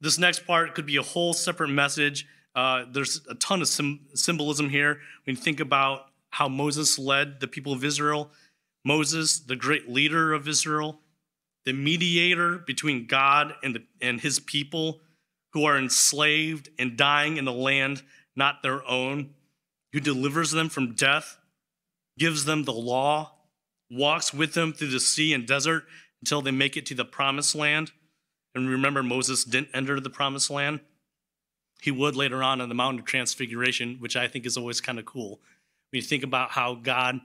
This 0.00 0.18
next 0.18 0.46
part 0.46 0.74
could 0.74 0.86
be 0.86 0.96
a 0.96 1.02
whole 1.02 1.32
separate 1.32 1.70
message. 1.70 2.26
Uh, 2.54 2.84
there's 2.90 3.20
a 3.28 3.34
ton 3.36 3.62
of 3.62 3.68
symbolism 3.68 4.68
here. 4.68 5.00
When 5.24 5.36
you 5.36 5.42
think 5.42 5.60
about 5.60 6.06
how 6.30 6.48
Moses 6.48 6.98
led 6.98 7.40
the 7.40 7.48
people 7.48 7.72
of 7.72 7.84
Israel, 7.84 8.30
Moses, 8.84 9.40
the 9.40 9.56
great 9.56 9.88
leader 9.88 10.32
of 10.32 10.46
Israel, 10.46 11.00
the 11.64 11.72
mediator 11.72 12.58
between 12.58 13.06
God 13.06 13.54
and, 13.62 13.76
the, 13.76 13.82
and 14.00 14.20
his 14.20 14.38
people, 14.38 15.00
who 15.54 15.64
are 15.64 15.78
enslaved 15.78 16.68
and 16.78 16.96
dying 16.96 17.36
in 17.36 17.46
a 17.46 17.52
land 17.52 18.02
not 18.36 18.62
their 18.62 18.86
own, 18.88 19.30
who 19.92 20.00
delivers 20.00 20.50
them 20.50 20.68
from 20.68 20.94
death, 20.94 21.38
gives 22.18 22.44
them 22.44 22.64
the 22.64 22.72
law, 22.72 23.33
walks 23.94 24.34
with 24.34 24.54
them 24.54 24.72
through 24.72 24.90
the 24.90 25.00
sea 25.00 25.32
and 25.32 25.46
desert 25.46 25.84
until 26.22 26.42
they 26.42 26.50
make 26.50 26.76
it 26.76 26.86
to 26.86 26.94
the 26.94 27.04
promised 27.04 27.54
land. 27.54 27.92
And 28.54 28.68
remember, 28.68 29.02
Moses 29.02 29.44
didn't 29.44 29.70
enter 29.74 30.00
the 30.00 30.10
promised 30.10 30.50
land. 30.50 30.80
He 31.82 31.90
would 31.90 32.16
later 32.16 32.42
on 32.42 32.60
on 32.60 32.68
the 32.68 32.74
Mountain 32.74 33.00
of 33.00 33.06
Transfiguration, 33.06 33.96
which 33.98 34.16
I 34.16 34.28
think 34.28 34.46
is 34.46 34.56
always 34.56 34.80
kind 34.80 34.98
of 34.98 35.04
cool. 35.04 35.40
When 35.90 35.98
you 35.98 36.02
think 36.02 36.22
about 36.22 36.50
how 36.50 36.76
God, 36.76 37.20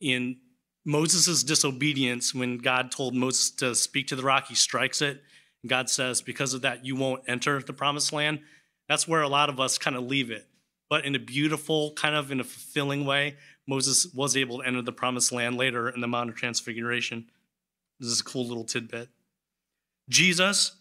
in 0.00 0.38
Moses' 0.86 1.42
disobedience, 1.42 2.34
when 2.34 2.58
God 2.58 2.90
told 2.90 3.14
Moses 3.14 3.50
to 3.52 3.74
speak 3.74 4.06
to 4.08 4.16
the 4.16 4.22
rock, 4.22 4.46
he 4.48 4.54
strikes 4.54 5.02
it 5.02 5.22
And 5.62 5.70
God 5.70 5.90
says, 5.90 6.22
because 6.22 6.54
of 6.54 6.62
that, 6.62 6.84
you 6.84 6.96
won't 6.96 7.22
enter 7.26 7.60
the 7.60 7.72
promised 7.72 8.12
land. 8.12 8.40
That's 8.88 9.06
where 9.06 9.22
a 9.22 9.28
lot 9.28 9.48
of 9.48 9.60
us 9.60 9.78
kind 9.78 9.96
of 9.96 10.04
leave 10.04 10.30
it. 10.30 10.46
But 10.88 11.04
in 11.04 11.14
a 11.14 11.18
beautiful, 11.18 11.92
kind 11.92 12.14
of 12.14 12.32
in 12.32 12.40
a 12.40 12.44
fulfilling 12.44 13.04
way, 13.04 13.36
Moses 13.66 14.06
was 14.14 14.36
able 14.36 14.58
to 14.58 14.64
enter 14.64 14.82
the 14.82 14.92
promised 14.92 15.32
land 15.32 15.56
later 15.56 15.88
in 15.88 16.00
the 16.00 16.08
Mount 16.08 16.30
of 16.30 16.36
Transfiguration. 16.36 17.30
This 17.98 18.10
is 18.10 18.20
a 18.20 18.24
cool 18.24 18.46
little 18.46 18.64
tidbit. 18.64 19.08
Jesus, 20.08 20.72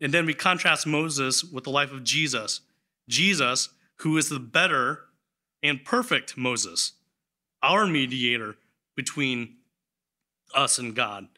and 0.00 0.12
then 0.12 0.26
we 0.26 0.34
contrast 0.34 0.86
Moses 0.86 1.42
with 1.42 1.64
the 1.64 1.70
life 1.70 1.92
of 1.92 2.04
Jesus. 2.04 2.60
Jesus, 3.08 3.70
who 4.00 4.16
is 4.16 4.28
the 4.28 4.38
better 4.38 5.00
and 5.62 5.84
perfect 5.84 6.36
Moses, 6.36 6.92
our 7.62 7.86
mediator 7.86 8.56
between 8.94 9.56
us 10.54 10.78
and 10.78 10.94
God, 10.94 11.28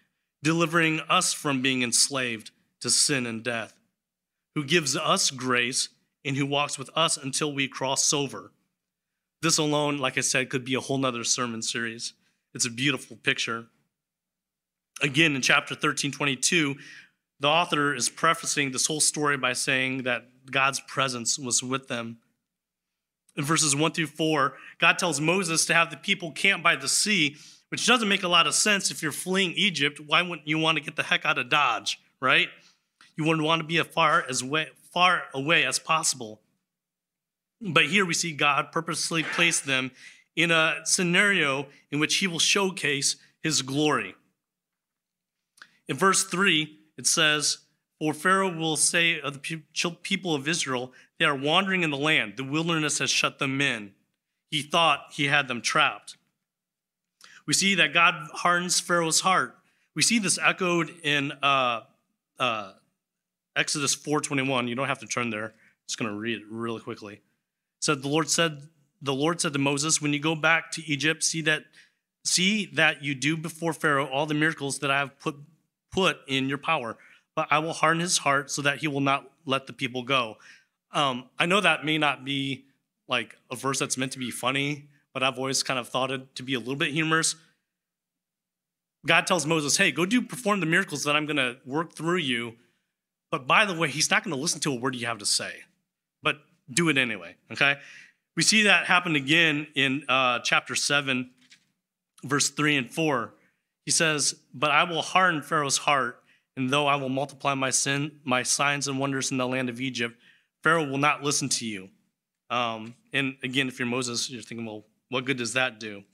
delivering 0.42 1.00
us 1.08 1.32
from 1.32 1.62
being 1.62 1.82
enslaved 1.82 2.50
to 2.80 2.90
sin 2.90 3.26
and 3.26 3.42
death, 3.42 3.74
who 4.54 4.64
gives 4.64 4.96
us 4.96 5.30
grace 5.30 5.88
and 6.24 6.36
who 6.36 6.46
walks 6.46 6.78
with 6.78 6.90
us 6.94 7.16
until 7.16 7.52
we 7.52 7.68
cross 7.68 8.12
over. 8.12 8.52
This 9.40 9.58
alone, 9.58 9.98
like 9.98 10.18
I 10.18 10.22
said, 10.22 10.50
could 10.50 10.64
be 10.64 10.74
a 10.74 10.80
whole 10.80 10.98
nother 10.98 11.24
sermon 11.24 11.62
series. 11.62 12.14
It's 12.54 12.66
a 12.66 12.70
beautiful 12.70 13.16
picture. 13.16 13.66
Again, 15.00 15.36
in 15.36 15.42
chapter 15.42 15.74
13, 15.74 16.10
22, 16.10 16.76
the 17.40 17.48
author 17.48 17.94
is 17.94 18.08
prefacing 18.08 18.72
this 18.72 18.86
whole 18.86 19.00
story 19.00 19.36
by 19.36 19.52
saying 19.52 20.02
that 20.02 20.28
God's 20.50 20.80
presence 20.80 21.38
was 21.38 21.62
with 21.62 21.86
them. 21.86 22.18
In 23.36 23.44
verses 23.44 23.76
1 23.76 23.92
through 23.92 24.06
4, 24.06 24.54
God 24.80 24.98
tells 24.98 25.20
Moses 25.20 25.64
to 25.66 25.74
have 25.74 25.90
the 25.90 25.96
people 25.96 26.32
camp 26.32 26.64
by 26.64 26.74
the 26.74 26.88
sea, 26.88 27.36
which 27.68 27.86
doesn't 27.86 28.08
make 28.08 28.24
a 28.24 28.28
lot 28.28 28.48
of 28.48 28.54
sense 28.54 28.90
if 28.90 29.02
you're 29.02 29.12
fleeing 29.12 29.52
Egypt. 29.52 30.00
Why 30.04 30.22
wouldn't 30.22 30.48
you 30.48 30.58
want 30.58 30.78
to 30.78 30.82
get 30.82 30.96
the 30.96 31.04
heck 31.04 31.24
out 31.24 31.38
of 31.38 31.48
Dodge, 31.48 32.00
right? 32.20 32.48
You 33.16 33.24
wouldn't 33.24 33.46
want 33.46 33.60
to 33.60 33.66
be 33.66 33.78
as 33.78 33.86
far 33.86 34.24
as 34.28 34.42
way, 34.42 34.68
far 34.92 35.24
away 35.32 35.64
as 35.64 35.78
possible. 35.78 36.40
But 37.60 37.86
here 37.86 38.06
we 38.06 38.14
see 38.14 38.32
God 38.32 38.72
purposely 38.72 39.22
place 39.22 39.60
them 39.60 39.90
in 40.36 40.50
a 40.50 40.80
scenario 40.84 41.66
in 41.90 41.98
which 41.98 42.16
he 42.16 42.26
will 42.26 42.38
showcase 42.38 43.16
his 43.42 43.62
glory. 43.62 44.14
In 45.88 45.96
verse 45.96 46.24
3, 46.24 46.78
it 46.96 47.06
says, 47.06 47.58
For 47.98 48.14
Pharaoh 48.14 48.56
will 48.56 48.76
say 48.76 49.20
of 49.20 49.42
the 49.42 49.58
people 50.02 50.34
of 50.34 50.46
Israel, 50.46 50.92
they 51.18 51.24
are 51.24 51.34
wandering 51.34 51.82
in 51.82 51.90
the 51.90 51.96
land. 51.96 52.34
The 52.36 52.44
wilderness 52.44 52.98
has 52.98 53.10
shut 53.10 53.38
them 53.38 53.60
in. 53.60 53.92
He 54.50 54.62
thought 54.62 55.06
he 55.12 55.24
had 55.24 55.48
them 55.48 55.60
trapped. 55.60 56.16
We 57.46 57.54
see 57.54 57.74
that 57.76 57.94
God 57.94 58.28
hardens 58.34 58.78
Pharaoh's 58.78 59.20
heart. 59.20 59.56
We 59.94 60.02
see 60.02 60.18
this 60.18 60.38
echoed 60.40 60.90
in 61.02 61.32
uh, 61.42 61.82
uh, 62.38 62.72
Exodus 63.56 63.96
4:21. 63.96 64.68
You 64.68 64.74
don't 64.74 64.86
have 64.86 65.00
to 65.00 65.06
turn 65.06 65.30
there. 65.30 65.46
I'm 65.46 65.52
just 65.88 65.98
going 65.98 66.10
to 66.10 66.16
read 66.16 66.42
it 66.42 66.44
really 66.48 66.80
quickly. 66.80 67.20
Said 67.80 68.02
the 68.02 68.08
Lord 68.08 68.28
said 68.28 68.68
the 69.00 69.14
Lord 69.14 69.40
said 69.40 69.52
to 69.52 69.58
Moses, 69.58 70.00
"When 70.00 70.12
you 70.12 70.18
go 70.18 70.34
back 70.34 70.70
to 70.72 70.84
Egypt, 70.84 71.22
see 71.22 71.40
that 71.42 71.64
see 72.24 72.66
that 72.66 73.02
you 73.02 73.14
do 73.14 73.36
before 73.36 73.72
Pharaoh 73.72 74.06
all 74.06 74.26
the 74.26 74.34
miracles 74.34 74.80
that 74.80 74.90
I 74.90 74.98
have 74.98 75.18
put 75.18 75.36
put 75.90 76.18
in 76.26 76.48
your 76.48 76.58
power, 76.58 76.98
but 77.34 77.46
I 77.50 77.60
will 77.60 77.72
harden 77.72 78.00
his 78.00 78.18
heart 78.18 78.50
so 78.50 78.62
that 78.62 78.78
he 78.78 78.88
will 78.88 79.00
not 79.00 79.30
let 79.44 79.66
the 79.66 79.72
people 79.72 80.02
go." 80.02 80.38
Um, 80.90 81.28
I 81.38 81.46
know 81.46 81.60
that 81.60 81.84
may 81.84 81.98
not 81.98 82.24
be 82.24 82.64
like 83.06 83.36
a 83.50 83.56
verse 83.56 83.78
that's 83.78 83.96
meant 83.96 84.12
to 84.12 84.18
be 84.18 84.30
funny, 84.30 84.88
but 85.14 85.22
I've 85.22 85.38
always 85.38 85.62
kind 85.62 85.78
of 85.78 85.88
thought 85.88 86.10
it 86.10 86.34
to 86.36 86.42
be 86.42 86.54
a 86.54 86.58
little 86.58 86.76
bit 86.76 86.92
humorous. 86.92 87.36
God 89.06 89.26
tells 89.26 89.46
Moses, 89.46 89.76
"Hey, 89.76 89.92
go 89.92 90.04
do 90.04 90.20
perform 90.20 90.60
the 90.60 90.66
miracles 90.66 91.04
that 91.04 91.14
I'm 91.14 91.26
going 91.26 91.36
to 91.36 91.58
work 91.64 91.94
through 91.94 92.18
you." 92.18 92.56
But 93.30 93.46
by 93.46 93.64
the 93.64 93.74
way, 93.74 93.88
he's 93.88 94.10
not 94.10 94.24
going 94.24 94.34
to 94.34 94.40
listen 94.40 94.60
to 94.60 94.72
a 94.72 94.74
word 94.74 94.94
you 94.94 95.06
have 95.06 95.18
to 95.18 95.26
say, 95.26 95.64
do 96.72 96.88
it 96.88 96.98
anyway, 96.98 97.34
okay? 97.52 97.76
We 98.36 98.42
see 98.42 98.62
that 98.62 98.86
happen 98.86 99.16
again 99.16 99.66
in 99.74 100.04
uh, 100.08 100.40
chapter 100.40 100.74
7, 100.74 101.30
verse 102.24 102.50
3 102.50 102.76
and 102.76 102.90
4. 102.90 103.34
He 103.84 103.90
says, 103.90 104.34
But 104.54 104.70
I 104.70 104.84
will 104.84 105.02
harden 105.02 105.42
Pharaoh's 105.42 105.78
heart, 105.78 106.22
and 106.56 106.70
though 106.70 106.86
I 106.86 106.96
will 106.96 107.08
multiply 107.08 107.54
my 107.54 107.70
sin, 107.70 108.20
my 108.24 108.42
signs 108.42 108.86
and 108.86 108.98
wonders 108.98 109.30
in 109.30 109.38
the 109.38 109.46
land 109.46 109.68
of 109.68 109.80
Egypt, 109.80 110.16
Pharaoh 110.62 110.88
will 110.88 110.98
not 110.98 111.22
listen 111.22 111.48
to 111.48 111.66
you. 111.66 111.88
Um, 112.50 112.94
and 113.12 113.36
again, 113.42 113.68
if 113.68 113.78
you're 113.78 113.88
Moses, 113.88 114.30
you're 114.30 114.42
thinking, 114.42 114.66
well, 114.66 114.84
What 115.10 115.24
good 115.24 115.38
does 115.38 115.54
that 115.54 115.80
do? 115.80 116.04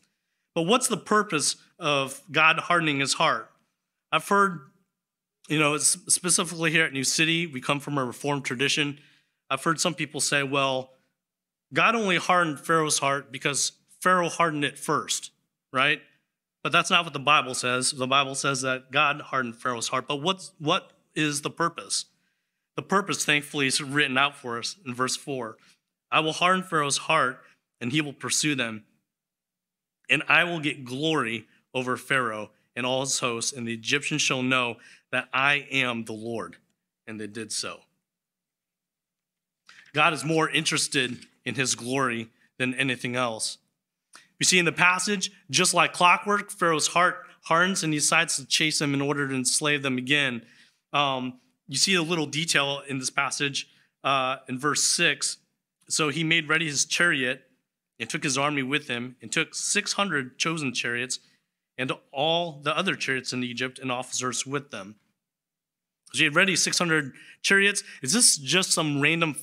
But 0.54 0.62
what's 0.62 0.86
the 0.88 0.96
purpose 0.96 1.56
of 1.78 2.22
God 2.30 2.58
hardening 2.58 3.00
his 3.00 3.14
heart? 3.14 3.50
I've 4.12 4.28
heard, 4.28 4.60
you 5.48 5.58
know, 5.58 5.76
specifically 5.78 6.70
here 6.70 6.84
at 6.84 6.92
New 6.92 7.04
City, 7.04 7.46
we 7.48 7.60
come 7.60 7.80
from 7.80 7.98
a 7.98 8.04
Reformed 8.04 8.44
tradition. 8.44 9.00
I've 9.54 9.62
heard 9.62 9.80
some 9.80 9.94
people 9.94 10.20
say, 10.20 10.42
well, 10.42 10.90
God 11.72 11.94
only 11.94 12.16
hardened 12.16 12.58
Pharaoh's 12.58 12.98
heart 12.98 13.30
because 13.30 13.70
Pharaoh 14.00 14.28
hardened 14.28 14.64
it 14.64 14.76
first, 14.76 15.30
right? 15.72 16.00
But 16.64 16.72
that's 16.72 16.90
not 16.90 17.04
what 17.04 17.12
the 17.12 17.20
Bible 17.20 17.54
says. 17.54 17.92
The 17.92 18.08
Bible 18.08 18.34
says 18.34 18.62
that 18.62 18.90
God 18.90 19.20
hardened 19.20 19.54
Pharaoh's 19.54 19.86
heart. 19.86 20.08
But 20.08 20.22
what's, 20.22 20.50
what 20.58 20.90
is 21.14 21.42
the 21.42 21.50
purpose? 21.50 22.06
The 22.74 22.82
purpose, 22.82 23.24
thankfully, 23.24 23.68
is 23.68 23.80
written 23.80 24.18
out 24.18 24.34
for 24.34 24.58
us 24.58 24.74
in 24.84 24.92
verse 24.92 25.14
4. 25.14 25.56
I 26.10 26.18
will 26.18 26.32
harden 26.32 26.64
Pharaoh's 26.64 26.98
heart, 26.98 27.40
and 27.80 27.92
he 27.92 28.00
will 28.00 28.12
pursue 28.12 28.56
them. 28.56 28.82
And 30.10 30.24
I 30.28 30.42
will 30.42 30.58
get 30.58 30.84
glory 30.84 31.46
over 31.72 31.96
Pharaoh 31.96 32.50
and 32.74 32.84
all 32.84 33.02
his 33.02 33.20
hosts, 33.20 33.52
and 33.52 33.68
the 33.68 33.74
Egyptians 33.74 34.20
shall 34.20 34.42
know 34.42 34.78
that 35.12 35.28
I 35.32 35.68
am 35.70 36.06
the 36.06 36.12
Lord. 36.12 36.56
And 37.06 37.20
they 37.20 37.28
did 37.28 37.52
so. 37.52 37.82
God 39.94 40.12
is 40.12 40.24
more 40.24 40.50
interested 40.50 41.24
in 41.44 41.54
his 41.54 41.74
glory 41.74 42.28
than 42.58 42.74
anything 42.74 43.16
else. 43.16 43.58
We 44.38 44.44
see 44.44 44.58
in 44.58 44.64
the 44.64 44.72
passage, 44.72 45.30
just 45.50 45.72
like 45.72 45.92
clockwork, 45.92 46.50
Pharaoh's 46.50 46.88
heart 46.88 47.24
hardens 47.44 47.84
and 47.84 47.92
he 47.92 47.98
decides 47.98 48.36
to 48.36 48.46
chase 48.46 48.78
them 48.78 48.94
in 48.94 49.00
order 49.00 49.28
to 49.28 49.34
enslave 49.34 49.82
them 49.82 49.98
again. 49.98 50.42
Um, 50.92 51.40
you 51.68 51.76
see 51.76 51.94
a 51.94 52.02
little 52.02 52.26
detail 52.26 52.82
in 52.88 52.98
this 52.98 53.10
passage 53.10 53.68
uh, 54.02 54.36
in 54.48 54.58
verse 54.58 54.82
6. 54.84 55.38
So 55.88 56.08
he 56.08 56.24
made 56.24 56.48
ready 56.48 56.66
his 56.66 56.84
chariot 56.84 57.42
and 58.00 58.08
took 58.08 58.24
his 58.24 58.38
army 58.38 58.62
with 58.62 58.88
him 58.88 59.16
and 59.22 59.30
took 59.30 59.54
600 59.54 60.38
chosen 60.38 60.72
chariots 60.72 61.20
and 61.76 61.92
all 62.12 62.60
the 62.62 62.76
other 62.76 62.96
chariots 62.96 63.32
in 63.32 63.44
Egypt 63.44 63.78
and 63.78 63.92
officers 63.92 64.46
with 64.46 64.70
them. 64.70 64.96
So 66.12 66.18
he 66.18 66.24
had 66.24 66.34
ready 66.34 66.56
600 66.56 67.12
chariots. 67.42 67.82
Is 68.02 68.12
this 68.12 68.36
just 68.36 68.72
some 68.72 69.00
random 69.00 69.36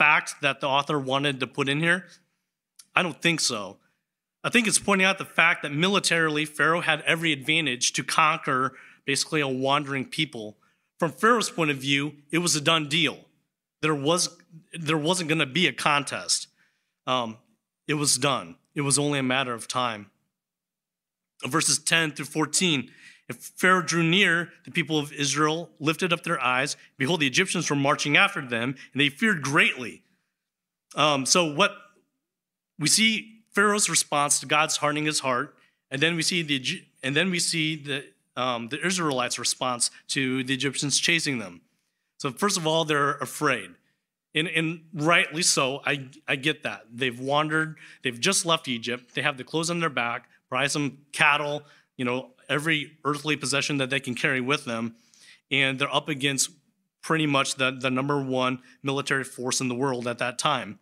fact 0.00 0.40
that 0.40 0.60
the 0.62 0.66
author 0.66 0.98
wanted 0.98 1.40
to 1.40 1.46
put 1.46 1.68
in 1.68 1.80
here? 1.80 2.06
I 2.96 3.02
don't 3.02 3.20
think 3.20 3.38
so. 3.38 3.76
I 4.42 4.48
think 4.48 4.66
it's 4.66 4.78
pointing 4.78 5.06
out 5.06 5.18
the 5.18 5.26
fact 5.26 5.62
that 5.62 5.72
militarily, 5.72 6.46
Pharaoh 6.46 6.80
had 6.80 7.02
every 7.02 7.32
advantage 7.32 7.92
to 7.92 8.02
conquer 8.02 8.72
basically 9.04 9.42
a 9.42 9.48
wandering 9.48 10.06
people. 10.06 10.56
From 10.98 11.12
Pharaoh's 11.12 11.50
point 11.50 11.70
of 11.70 11.76
view, 11.76 12.14
it 12.30 12.38
was 12.38 12.56
a 12.56 12.62
done 12.62 12.88
deal. 12.88 13.18
There, 13.82 13.94
was, 13.94 14.38
there 14.72 14.96
wasn't 14.96 15.28
going 15.28 15.40
to 15.40 15.46
be 15.46 15.66
a 15.66 15.72
contest. 15.72 16.48
Um, 17.06 17.36
it 17.86 17.94
was 17.94 18.16
done, 18.16 18.56
it 18.74 18.80
was 18.80 18.98
only 18.98 19.18
a 19.18 19.22
matter 19.22 19.52
of 19.52 19.68
time. 19.68 20.10
Verses 21.46 21.78
10 21.78 22.12
through 22.12 22.26
14 22.26 22.90
if 23.30 23.36
Pharaoh 23.36 23.80
drew 23.80 24.02
near, 24.02 24.50
the 24.64 24.72
people 24.72 24.98
of 24.98 25.12
Israel 25.12 25.70
lifted 25.78 26.12
up 26.12 26.24
their 26.24 26.40
eyes. 26.40 26.76
Behold, 26.98 27.20
the 27.20 27.28
Egyptians 27.28 27.70
were 27.70 27.76
marching 27.76 28.16
after 28.16 28.44
them, 28.44 28.74
and 28.92 29.00
they 29.00 29.08
feared 29.08 29.40
greatly. 29.40 30.02
Um, 30.96 31.24
so, 31.24 31.44
what 31.54 31.70
we 32.76 32.88
see 32.88 33.44
Pharaoh's 33.52 33.88
response 33.88 34.40
to 34.40 34.46
God's 34.46 34.78
hardening 34.78 35.04
his 35.04 35.20
heart, 35.20 35.54
and 35.92 36.02
then 36.02 36.16
we 36.16 36.22
see 36.22 36.42
the 36.42 36.82
and 37.04 37.14
then 37.14 37.30
we 37.30 37.38
see 37.38 37.76
the 37.76 38.04
um, 38.36 38.68
the 38.68 38.84
Israelites' 38.84 39.38
response 39.38 39.92
to 40.08 40.42
the 40.42 40.52
Egyptians 40.52 40.98
chasing 40.98 41.38
them. 41.38 41.60
So, 42.18 42.32
first 42.32 42.56
of 42.56 42.66
all, 42.66 42.84
they're 42.84 43.12
afraid. 43.18 43.70
And, 44.34 44.46
and 44.46 44.82
rightly 44.92 45.42
so, 45.42 45.82
I, 45.84 46.08
I 46.28 46.36
get 46.36 46.62
that. 46.62 46.86
They've 46.92 47.18
wandered, 47.18 47.78
they've 48.02 48.18
just 48.18 48.46
left 48.46 48.68
Egypt, 48.68 49.14
they 49.14 49.22
have 49.22 49.36
the 49.36 49.42
clothes 49.42 49.70
on 49.70 49.80
their 49.80 49.90
back, 49.90 50.28
probably 50.48 50.68
some 50.68 50.98
cattle, 51.10 51.64
you 51.96 52.04
know, 52.04 52.30
every 52.50 52.92
earthly 53.04 53.36
possession 53.36 53.78
that 53.78 53.88
they 53.88 54.00
can 54.00 54.14
carry 54.14 54.40
with 54.40 54.64
them. 54.64 54.96
And 55.50 55.78
they're 55.78 55.94
up 55.94 56.08
against 56.08 56.50
pretty 57.02 57.26
much 57.26 57.54
the, 57.54 57.70
the 57.70 57.90
number 57.90 58.22
one 58.22 58.60
military 58.82 59.24
force 59.24 59.60
in 59.60 59.68
the 59.68 59.74
world 59.74 60.06
at 60.06 60.18
that 60.18 60.38
time. 60.38 60.78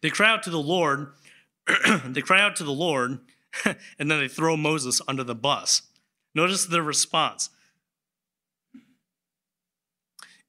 They 0.00 0.10
cry 0.10 0.30
out 0.30 0.42
to 0.44 0.50
the 0.50 0.58
Lord, 0.58 1.12
they 2.04 2.20
cry 2.20 2.40
out 2.40 2.56
to 2.56 2.64
the 2.64 2.72
Lord, 2.72 3.18
and 3.64 4.10
then 4.10 4.20
they 4.20 4.28
throw 4.28 4.56
Moses 4.56 5.00
under 5.08 5.24
the 5.24 5.34
bus. 5.34 5.82
Notice 6.34 6.66
their 6.66 6.82
response. 6.82 7.50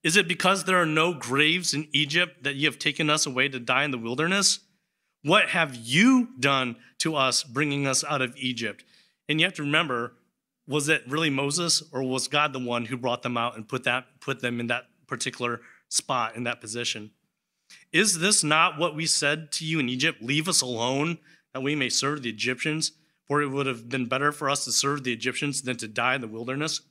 Is 0.03 0.17
it 0.17 0.27
because 0.27 0.65
there 0.65 0.81
are 0.81 0.85
no 0.85 1.13
graves 1.13 1.73
in 1.73 1.87
Egypt 1.93 2.43
that 2.43 2.55
you 2.55 2.67
have 2.67 2.77
taken 2.77 3.09
us 3.09 3.25
away 3.25 3.47
to 3.47 3.59
die 3.59 3.85
in 3.85 3.91
the 3.91 3.97
wilderness? 3.97 4.59
What 5.23 5.49
have 5.49 5.75
you 5.75 6.29
done 6.39 6.75
to 6.99 7.15
us 7.15 7.43
bringing 7.43 7.87
us 7.87 8.03
out 8.03 8.21
of 8.21 8.35
Egypt? 8.35 8.83
And 9.29 9.39
you 9.39 9.45
have 9.45 9.55
to 9.55 9.63
remember, 9.63 10.13
was 10.67 10.89
it 10.89 11.03
really 11.07 11.29
Moses 11.29 11.83
or 11.91 12.03
was 12.03 12.27
God 12.27 12.53
the 12.53 12.59
one 12.59 12.85
who 12.85 12.97
brought 12.97 13.21
them 13.21 13.37
out 13.37 13.55
and 13.55 13.67
put 13.67 13.83
that 13.83 14.05
put 14.19 14.41
them 14.41 14.59
in 14.59 14.67
that 14.67 14.85
particular 15.07 15.61
spot 15.89 16.35
in 16.35 16.43
that 16.43 16.61
position? 16.61 17.11
Is 17.91 18.19
this 18.19 18.43
not 18.43 18.77
what 18.77 18.95
we 18.95 19.05
said 19.05 19.51
to 19.53 19.65
you 19.65 19.79
in 19.79 19.89
Egypt? 19.89 20.21
Leave 20.21 20.47
us 20.47 20.61
alone 20.61 21.17
that 21.53 21.61
we 21.61 21.75
may 21.75 21.89
serve 21.89 22.21
the 22.21 22.29
Egyptians, 22.29 22.91
for 23.25 23.41
it 23.41 23.47
would 23.47 23.65
have 23.65 23.89
been 23.89 24.05
better 24.05 24.31
for 24.31 24.49
us 24.49 24.65
to 24.65 24.71
serve 24.71 25.03
the 25.03 25.13
Egyptians 25.13 25.61
than 25.61 25.77
to 25.77 25.87
die 25.87 26.15
in 26.15 26.21
the 26.21 26.27
wilderness. 26.27 26.81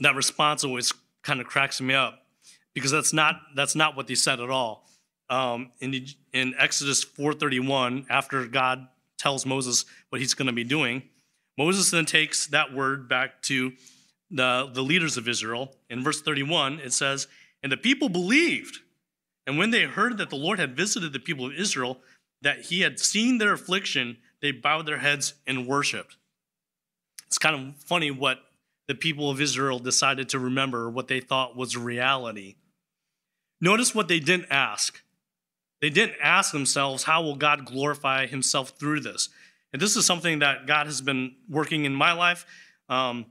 That 0.00 0.14
response 0.14 0.64
always 0.64 0.92
kind 1.22 1.40
of 1.40 1.46
cracks 1.46 1.80
me 1.80 1.94
up 1.94 2.26
because 2.74 2.90
that's 2.90 3.12
not 3.12 3.36
that's 3.54 3.76
not 3.76 3.96
what 3.96 4.06
they 4.06 4.14
said 4.14 4.40
at 4.40 4.50
all. 4.50 4.86
Um, 5.30 5.70
in, 5.80 6.06
in 6.32 6.54
Exodus 6.58 7.04
4:31, 7.04 8.06
after 8.10 8.44
God 8.46 8.88
tells 9.24 9.46
Moses 9.46 9.86
what 10.10 10.20
he's 10.20 10.34
going 10.34 10.48
to 10.48 10.52
be 10.52 10.64
doing. 10.64 11.02
Moses 11.56 11.90
then 11.90 12.04
takes 12.04 12.46
that 12.48 12.74
word 12.74 13.08
back 13.08 13.40
to 13.42 13.72
the, 14.30 14.70
the 14.70 14.82
leaders 14.82 15.16
of 15.16 15.26
Israel. 15.26 15.74
In 15.88 16.04
verse 16.04 16.20
31, 16.20 16.80
it 16.80 16.92
says, 16.92 17.26
And 17.62 17.72
the 17.72 17.78
people 17.78 18.10
believed. 18.10 18.80
And 19.46 19.56
when 19.56 19.70
they 19.70 19.84
heard 19.84 20.18
that 20.18 20.28
the 20.28 20.36
Lord 20.36 20.58
had 20.58 20.76
visited 20.76 21.14
the 21.14 21.18
people 21.18 21.46
of 21.46 21.54
Israel, 21.54 22.00
that 22.42 22.66
he 22.66 22.82
had 22.82 23.00
seen 23.00 23.38
their 23.38 23.54
affliction, 23.54 24.18
they 24.42 24.52
bowed 24.52 24.84
their 24.84 24.98
heads 24.98 25.32
and 25.46 25.66
worshiped. 25.66 26.18
It's 27.26 27.38
kind 27.38 27.56
of 27.56 27.82
funny 27.82 28.10
what 28.10 28.40
the 28.88 28.94
people 28.94 29.30
of 29.30 29.40
Israel 29.40 29.78
decided 29.78 30.28
to 30.30 30.38
remember, 30.38 30.90
what 30.90 31.08
they 31.08 31.20
thought 31.20 31.56
was 31.56 31.78
reality. 31.78 32.56
Notice 33.58 33.94
what 33.94 34.08
they 34.08 34.20
didn't 34.20 34.48
ask. 34.50 35.02
They 35.84 35.90
didn't 35.90 36.16
ask 36.22 36.50
themselves, 36.50 37.02
how 37.02 37.20
will 37.20 37.36
God 37.36 37.66
glorify 37.66 38.24
himself 38.24 38.70
through 38.70 39.00
this? 39.00 39.28
And 39.70 39.82
this 39.82 39.96
is 39.96 40.06
something 40.06 40.38
that 40.38 40.66
God 40.66 40.86
has 40.86 41.02
been 41.02 41.36
working 41.46 41.84
in 41.84 41.94
my 41.94 42.14
life. 42.14 42.46
Um, 42.88 43.26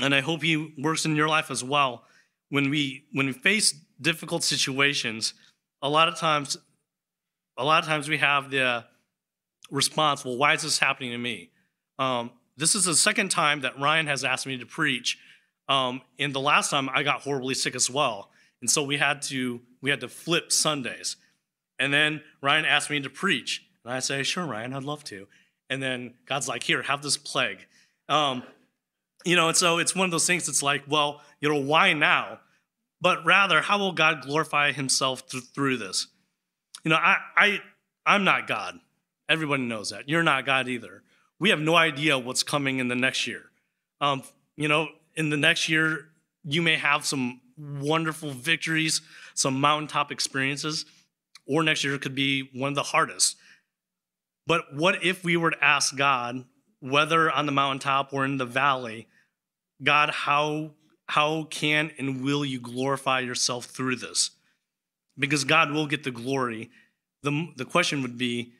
and 0.00 0.14
I 0.14 0.20
hope 0.20 0.44
he 0.44 0.72
works 0.78 1.04
in 1.04 1.16
your 1.16 1.26
life 1.26 1.50
as 1.50 1.64
well. 1.64 2.04
When 2.48 2.70
we 2.70 3.06
when 3.10 3.26
we 3.26 3.32
face 3.32 3.72
difficult 4.00 4.44
situations, 4.44 5.34
a 5.82 5.88
lot 5.88 6.06
of 6.06 6.16
times, 6.16 6.56
a 7.58 7.64
lot 7.64 7.82
of 7.82 7.88
times 7.88 8.08
we 8.08 8.18
have 8.18 8.52
the 8.52 8.84
response, 9.68 10.24
well, 10.24 10.36
why 10.36 10.54
is 10.54 10.62
this 10.62 10.78
happening 10.78 11.10
to 11.10 11.18
me? 11.18 11.50
Um, 11.98 12.30
this 12.56 12.76
is 12.76 12.84
the 12.84 12.94
second 12.94 13.32
time 13.32 13.62
that 13.62 13.80
Ryan 13.80 14.06
has 14.06 14.22
asked 14.22 14.46
me 14.46 14.58
to 14.58 14.66
preach. 14.66 15.18
Um, 15.68 16.02
and 16.20 16.32
the 16.32 16.38
last 16.38 16.70
time 16.70 16.88
I 16.88 17.02
got 17.02 17.22
horribly 17.22 17.54
sick 17.54 17.74
as 17.74 17.90
well. 17.90 18.30
And 18.60 18.70
so 18.70 18.84
we 18.84 18.96
had 18.96 19.22
to 19.22 19.60
we 19.82 19.90
had 19.90 19.98
to 20.02 20.08
flip 20.08 20.52
Sundays. 20.52 21.16
And 21.78 21.92
then 21.92 22.22
Ryan 22.40 22.64
asked 22.64 22.90
me 22.90 23.00
to 23.00 23.10
preach. 23.10 23.64
And 23.84 23.92
I 23.92 24.00
say, 24.00 24.22
sure, 24.22 24.46
Ryan, 24.46 24.72
I'd 24.72 24.84
love 24.84 25.04
to. 25.04 25.26
And 25.70 25.82
then 25.82 26.14
God's 26.26 26.48
like, 26.48 26.62
here, 26.62 26.82
have 26.82 27.02
this 27.02 27.16
plague. 27.16 27.66
Um, 28.08 28.42
you 29.24 29.36
know, 29.36 29.48
and 29.48 29.56
so 29.56 29.78
it's 29.78 29.94
one 29.94 30.04
of 30.04 30.10
those 30.10 30.26
things 30.26 30.46
that's 30.46 30.62
like, 30.62 30.84
well, 30.86 31.22
you 31.40 31.48
know, 31.48 31.60
why 31.60 31.92
now? 31.92 32.40
But 33.00 33.24
rather, 33.24 33.60
how 33.60 33.78
will 33.78 33.92
God 33.92 34.22
glorify 34.22 34.72
himself 34.72 35.26
th- 35.28 35.44
through 35.54 35.78
this? 35.78 36.06
You 36.84 36.90
know, 36.90 36.96
I, 36.96 37.16
I, 37.36 37.60
I'm 38.06 38.24
not 38.24 38.46
God. 38.46 38.78
Everybody 39.28 39.62
knows 39.62 39.90
that. 39.90 40.08
You're 40.08 40.22
not 40.22 40.44
God 40.44 40.68
either. 40.68 41.02
We 41.40 41.50
have 41.50 41.60
no 41.60 41.74
idea 41.74 42.18
what's 42.18 42.42
coming 42.42 42.78
in 42.78 42.88
the 42.88 42.94
next 42.94 43.26
year. 43.26 43.42
Um, 44.00 44.22
you 44.56 44.68
know, 44.68 44.88
in 45.16 45.30
the 45.30 45.36
next 45.36 45.68
year, 45.68 46.08
you 46.44 46.60
may 46.60 46.76
have 46.76 47.06
some 47.06 47.40
wonderful 47.56 48.30
victories, 48.30 49.00
some 49.34 49.60
mountaintop 49.60 50.12
experiences 50.12 50.84
or 51.46 51.62
next 51.62 51.84
year 51.84 51.98
could 51.98 52.14
be 52.14 52.50
one 52.52 52.70
of 52.70 52.74
the 52.74 52.82
hardest. 52.82 53.36
But 54.46 54.74
what 54.74 55.02
if 55.04 55.24
we 55.24 55.36
were 55.36 55.50
to 55.50 55.64
ask 55.64 55.96
God, 55.96 56.44
whether 56.80 57.30
on 57.30 57.46
the 57.46 57.52
mountaintop 57.52 58.12
or 58.12 58.24
in 58.24 58.36
the 58.36 58.44
valley, 58.44 59.08
God, 59.82 60.10
how, 60.10 60.72
how 61.08 61.44
can 61.44 61.92
and 61.98 62.22
will 62.22 62.44
you 62.44 62.60
glorify 62.60 63.20
yourself 63.20 63.66
through 63.66 63.96
this? 63.96 64.30
Because 65.18 65.44
God 65.44 65.70
will 65.70 65.86
get 65.86 66.04
the 66.04 66.10
glory. 66.10 66.70
The, 67.22 67.48
the 67.56 67.64
question 67.64 68.02
would 68.02 68.18
be, 68.18 68.52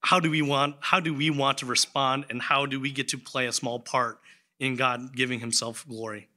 how 0.00 0.20
do 0.20 0.30
we 0.30 0.42
want 0.42 0.76
how 0.80 1.00
do 1.00 1.12
we 1.12 1.28
want 1.28 1.58
to 1.58 1.66
respond 1.66 2.26
and 2.30 2.40
how 2.40 2.66
do 2.66 2.80
we 2.80 2.92
get 2.92 3.08
to 3.08 3.18
play 3.18 3.46
a 3.46 3.52
small 3.52 3.80
part 3.80 4.20
in 4.58 4.76
God 4.76 5.14
giving 5.14 5.40
himself 5.40 5.86
glory? 5.88 6.28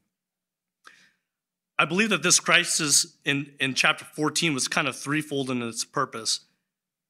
I 1.81 1.85
believe 1.85 2.11
that 2.11 2.21
this 2.21 2.39
crisis 2.39 3.17
in, 3.25 3.53
in 3.59 3.73
chapter 3.73 4.05
14 4.05 4.53
was 4.53 4.67
kind 4.67 4.87
of 4.87 4.95
threefold 4.95 5.49
in 5.49 5.63
its 5.63 5.83
purpose. 5.83 6.41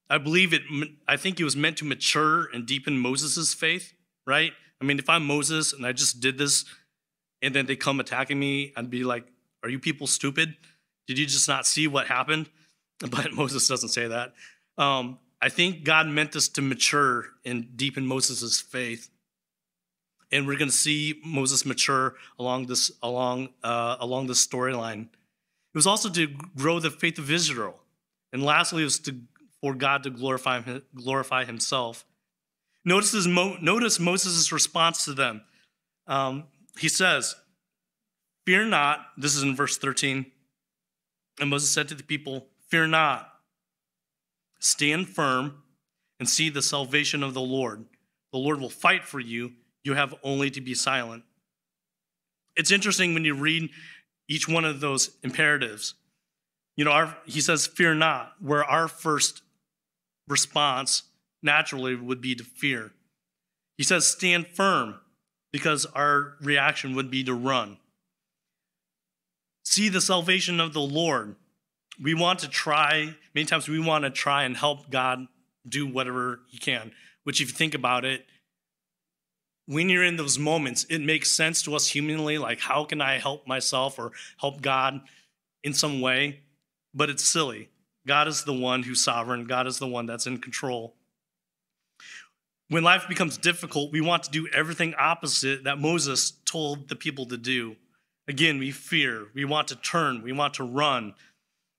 I 0.10 0.18
believe 0.18 0.54
it, 0.54 0.62
I 1.10 1.18
think 1.18 1.42
it 1.42 1.44
was 1.44 1.58
meant 1.58 1.80
to 1.80 1.86
mature 1.86 2.48
and 2.54 2.66
deepen 2.66 2.98
Moses' 2.98 3.54
faith, 3.54 3.92
right? 4.26 4.54
I 4.80 4.86
mean, 4.86 4.98
if 4.98 5.10
I'm 5.10 5.28
Moses 5.28 5.74
and 5.74 5.86
I 5.86 5.92
just 5.92 6.22
did 6.22 6.38
this 6.38 6.64
and 7.42 7.54
then 7.54 7.66
they 7.66 7.76
come 7.76 8.00
attacking 8.00 8.40
me, 8.40 8.72
I'd 8.78 8.90
be 8.90 9.04
like, 9.04 9.26
Are 9.62 9.68
you 9.68 9.78
people 9.78 10.08
stupid? 10.08 10.56
Did 11.06 11.20
you 11.20 11.26
just 11.26 11.50
not 11.50 11.68
see 11.68 11.88
what 11.88 12.08
happened? 12.08 12.50
But 13.10 13.34
Moses 13.34 13.68
doesn't 13.68 13.90
say 13.90 14.08
that. 14.08 14.36
Um, 14.78 15.20
I 15.42 15.50
think 15.50 15.84
God 15.84 16.08
meant 16.08 16.32
this 16.32 16.48
to 16.48 16.62
mature 16.62 17.26
and 17.44 17.76
deepen 17.76 18.08
Moses' 18.08 18.62
faith. 18.62 19.10
And 20.32 20.48
we're 20.48 20.58
going 20.58 20.72
to 20.72 20.76
see 20.76 21.20
Moses 21.26 21.66
mature 21.66 22.16
along 22.40 22.68
this 22.68 22.90
along 23.04 23.50
uh, 23.64 23.98
along 24.00 24.28
this 24.28 24.46
storyline. 24.46 25.04
It 25.04 25.78
was 25.78 25.88
also 25.88 26.10
to 26.10 26.28
grow 26.56 26.80
the 26.80 26.90
faith 26.90 27.18
of 27.18 27.30
Israel, 27.30 27.82
and 28.32 28.44
lastly, 28.44 28.82
it 28.82 28.86
was 28.86 29.00
to, 29.00 29.16
for 29.60 29.74
God 29.74 30.04
to 30.04 30.10
glorify 30.10 30.62
glorify 30.96 31.44
Himself. 31.46 32.06
Notice, 32.84 33.12
his, 33.12 33.28
notice 33.28 34.00
Moses' 34.00 34.52
response 34.52 35.06
to 35.06 35.14
them. 35.14 35.44
Um, 36.08 36.46
he 36.80 36.90
says, 36.90 37.36
"Fear 38.46 38.66
not." 38.66 39.06
This 39.18 39.36
is 39.36 39.44
in 39.44 39.56
verse 39.56 39.78
thirteen. 39.78 40.32
And 41.40 41.50
Moses 41.50 41.70
said 41.70 41.88
to 41.90 41.96
the 41.96 42.04
people, 42.04 42.48
"Fear 42.70 42.88
not." 42.88 43.28
Stand 44.60 45.10
firm 45.10 45.64
and 46.20 46.30
see 46.30 46.50
the 46.50 46.62
salvation 46.62 47.24
of 47.24 47.34
the 47.34 47.42
Lord. 47.42 47.86
The 48.32 48.40
Lord 48.40 48.62
will 48.62 48.70
fight 48.70 49.04
for 49.04 49.20
you. 49.20 49.54
You 49.84 49.94
have 49.94 50.16
only 50.24 50.50
to 50.52 50.62
be 50.62 50.74
silent. 50.74 51.24
It's 52.56 52.72
interesting 52.72 53.14
when 53.14 53.26
you 53.26 53.34
read 53.34 53.70
each 54.28 54.48
one 54.48 54.66
of 54.66 54.80
those 54.80 55.12
imperatives. 55.24 55.96
You 56.76 56.86
know, 56.86 56.92
our, 56.92 57.18
he 57.26 57.42
says, 57.42 57.68
Fear 57.68 57.96
not, 57.96 58.34
where 58.40 58.64
our 58.64 58.88
first 58.88 59.42
response 60.28 61.04
naturally 61.42 61.96
would 61.96 62.22
be 62.22 62.36
to 62.36 62.44
fear. 62.44 62.92
He 63.78 63.84
says, 63.84 64.06
Stand 64.06 64.48
firm, 64.48 65.00
because 65.52 65.86
our 65.86 66.36
reaction 66.42 66.96
would 66.96 67.10
be 67.10 67.24
to 67.24 67.34
run. 67.34 67.78
See 69.64 69.90
the 69.90 70.02
salvation 70.02 70.60
of 70.60 70.74
the 70.74 70.82
Lord 70.82 71.36
we 72.02 72.14
want 72.14 72.40
to 72.40 72.50
try, 72.50 73.16
many 73.36 73.46
times 73.46 73.68
we 73.68 73.80
want 73.80 74.04
to 74.04 74.10
try 74.10 74.44
and 74.44 74.58
help 74.58 74.90
God 74.90 75.28
do 75.68 75.86
whatever 75.86 76.40
He 76.50 76.58
can, 76.58 76.92
which, 77.24 77.42
if 77.42 77.50
you 77.50 77.54
think 77.54 77.76
about 77.76 78.06
it, 78.06 78.26
when 79.72 79.88
you're 79.88 80.04
in 80.04 80.18
those 80.18 80.38
moments, 80.38 80.86
it 80.90 81.00
makes 81.00 81.32
sense 81.32 81.62
to 81.62 81.76
us 81.76 81.88
humanly 81.88 82.38
like, 82.38 82.60
how 82.60 82.84
can 82.84 83.00
I 83.00 83.20
help 83.20 83.48
myself 83.48 83.98
or 83.98 84.12
help 84.38 84.62
God 84.62 85.00
in 85.64 85.74
some 85.74 86.02
way? 86.02 86.42
But 86.94 87.10
it's 87.10 87.24
silly. 87.24 87.70
God 88.06 88.28
is 88.28 88.44
the 88.44 88.54
one 88.54 88.84
who's 88.84 89.02
sovereign, 89.02 89.46
God 89.46 89.68
is 89.68 89.80
the 89.80 89.88
one 89.88 90.08
that's 90.08 90.28
in 90.28 90.40
control. 90.40 90.96
When 92.68 92.84
life 92.84 93.06
becomes 93.08 93.38
difficult, 93.38 93.94
we 93.94 94.02
want 94.02 94.24
to 94.24 94.30
do 94.30 94.46
everything 94.54 94.94
opposite 95.00 95.64
that 95.64 95.80
Moses 95.80 96.34
told 96.44 96.90
the 96.90 96.96
people 96.98 97.26
to 97.28 97.38
do. 97.38 97.78
Again, 98.28 98.60
we 98.60 98.72
fear, 98.72 99.28
we 99.34 99.46
want 99.46 99.70
to 99.70 99.78
turn, 99.78 100.22
we 100.22 100.34
want 100.34 100.56
to 100.56 100.66
run, 100.66 101.14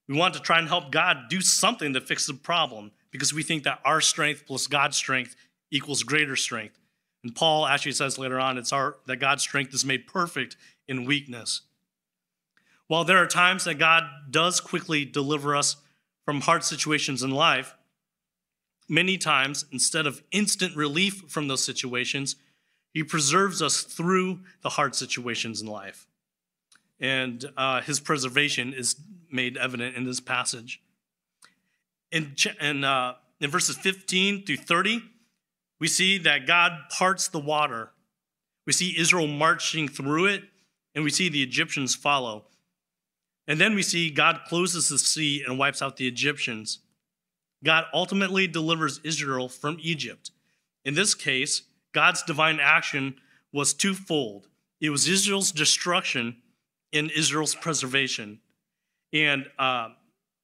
we 0.08 0.16
want 0.16 0.32
to 0.32 0.40
try 0.40 0.58
and 0.58 0.68
help 0.68 0.92
God 0.92 1.28
do 1.28 1.42
something 1.42 1.92
to 1.92 2.00
fix 2.00 2.26
the 2.26 2.34
problem 2.34 2.92
because 3.10 3.34
we 3.34 3.42
think 3.42 3.64
that 3.64 3.80
our 3.84 4.00
strength 4.00 4.44
plus 4.46 4.66
God's 4.66 4.96
strength 4.96 5.36
equals 5.70 6.02
greater 6.02 6.36
strength. 6.36 6.78
And 7.22 7.34
Paul 7.34 7.66
actually 7.66 7.92
says 7.92 8.18
later 8.18 8.40
on 8.40 8.58
it's 8.58 8.72
our 8.72 8.96
that 9.06 9.16
God's 9.16 9.42
strength 9.42 9.72
is 9.74 9.84
made 9.84 10.06
perfect 10.06 10.56
in 10.88 11.04
weakness. 11.04 11.62
While 12.88 13.04
there 13.04 13.18
are 13.18 13.26
times 13.26 13.64
that 13.64 13.78
God 13.78 14.04
does 14.30 14.60
quickly 14.60 15.04
deliver 15.04 15.56
us 15.56 15.76
from 16.24 16.42
hard 16.42 16.64
situations 16.64 17.22
in 17.22 17.30
life, 17.30 17.74
many 18.88 19.16
times 19.16 19.64
instead 19.72 20.06
of 20.06 20.22
instant 20.32 20.76
relief 20.76 21.24
from 21.28 21.48
those 21.48 21.64
situations, 21.64 22.36
he 22.92 23.02
preserves 23.02 23.62
us 23.62 23.82
through 23.82 24.40
the 24.62 24.70
hard 24.70 24.94
situations 24.94 25.62
in 25.62 25.68
life. 25.68 26.06
And 27.00 27.44
uh, 27.56 27.80
his 27.80 27.98
preservation 27.98 28.74
is 28.74 28.96
made 29.30 29.56
evident 29.56 29.96
in 29.96 30.04
this 30.04 30.20
passage. 30.20 30.82
In, 32.10 32.36
in, 32.60 32.84
uh, 32.84 33.14
in 33.40 33.50
verses 33.50 33.76
15 33.76 34.44
through 34.44 34.58
30, 34.58 35.02
we 35.82 35.88
see 35.88 36.16
that 36.18 36.46
God 36.46 36.78
parts 36.96 37.26
the 37.26 37.40
water. 37.40 37.90
We 38.68 38.72
see 38.72 38.94
Israel 38.96 39.26
marching 39.26 39.88
through 39.88 40.26
it, 40.26 40.44
and 40.94 41.02
we 41.02 41.10
see 41.10 41.28
the 41.28 41.42
Egyptians 41.42 41.96
follow. 41.96 42.44
And 43.48 43.60
then 43.60 43.74
we 43.74 43.82
see 43.82 44.08
God 44.08 44.42
closes 44.46 44.88
the 44.88 44.96
sea 44.96 45.42
and 45.44 45.58
wipes 45.58 45.82
out 45.82 45.96
the 45.96 46.06
Egyptians. 46.06 46.78
God 47.64 47.86
ultimately 47.92 48.46
delivers 48.46 49.00
Israel 49.02 49.48
from 49.48 49.76
Egypt. 49.80 50.30
In 50.84 50.94
this 50.94 51.16
case, 51.16 51.62
God's 51.92 52.22
divine 52.22 52.60
action 52.60 53.16
was 53.52 53.74
twofold 53.74 54.46
it 54.80 54.90
was 54.90 55.08
Israel's 55.08 55.50
destruction 55.50 56.36
and 56.92 57.10
Israel's 57.10 57.56
preservation. 57.56 58.38
And 59.12 59.46
uh, 59.58 59.88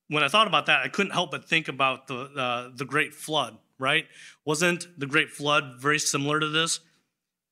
when 0.09 0.25
I 0.25 0.29
thought 0.29 0.49
about 0.49 0.67
that, 0.67 0.83
I 0.85 0.89
couldn't 0.89 1.13
help 1.13 1.31
but 1.31 1.49
think 1.49 1.69
about 1.69 2.09
the, 2.09 2.23
uh, 2.37 2.71
the 2.75 2.85
Great 2.85 3.15
Flood, 3.15 3.57
right? 3.79 4.07
Wasn't 4.45 4.89
the 4.99 5.07
Great 5.07 5.31
Flood 5.31 5.75
very 5.79 5.99
similar 5.99 6.41
to 6.41 6.49
this? 6.49 6.81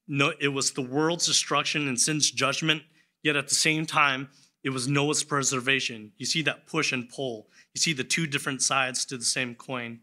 No, 0.09 0.33
it 0.41 0.49
was 0.49 0.73
the 0.73 0.83
world's 0.83 1.27
destruction 1.27 1.89
and 1.89 2.01
sin's 2.01 2.31
judgment, 2.31 2.83
yet 3.23 3.37
at 3.37 3.49
the 3.49 3.55
same 3.55 3.87
time, 3.87 4.29
it 4.63 4.71
was 4.71 4.89
Noah's 4.89 5.23
preservation. 5.23 6.13
You 6.17 6.27
see 6.27 6.43
that 6.43 6.67
push 6.67 6.93
and 6.93 7.09
pull. 7.09 7.49
You 7.75 7.81
see 7.81 7.93
the 7.93 8.05
two 8.05 8.27
different 8.27 8.63
sides 8.63 9.05
to 9.07 9.17
the 9.17 9.25
same 9.25 9.55
coin. 9.55 10.01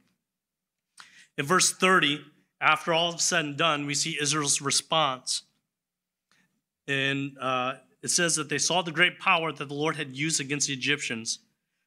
In 1.38 1.46
verse 1.46 1.74
30, 1.74 2.22
after 2.62 2.94
all 2.94 3.16
is 3.16 3.24
said 3.24 3.46
and 3.46 3.58
done, 3.58 3.86
we 3.86 3.94
see 3.94 4.18
Israel's 4.22 4.62
response. 4.62 5.44
And 6.88 7.38
uh, 7.40 7.76
it 8.02 8.10
says 8.10 8.36
that 8.36 8.50
they 8.50 8.58
saw 8.58 8.82
the 8.82 8.92
great 8.92 9.20
power 9.20 9.52
that 9.52 9.68
the 9.68 9.74
Lord 9.74 9.96
had 9.96 10.16
used 10.16 10.40
against 10.40 10.68
the 10.68 10.74
Egyptians, 10.74 11.40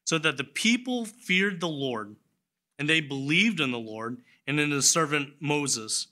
so 0.05 0.17
that 0.19 0.37
the 0.37 0.43
people 0.43 1.05
feared 1.05 1.59
the 1.59 1.67
Lord, 1.67 2.15
and 2.77 2.87
they 2.87 3.01
believed 3.01 3.59
in 3.59 3.71
the 3.71 3.79
Lord 3.79 4.17
and 4.47 4.59
in 4.59 4.71
his 4.71 4.89
servant 4.89 5.33
Moses. 5.39 6.07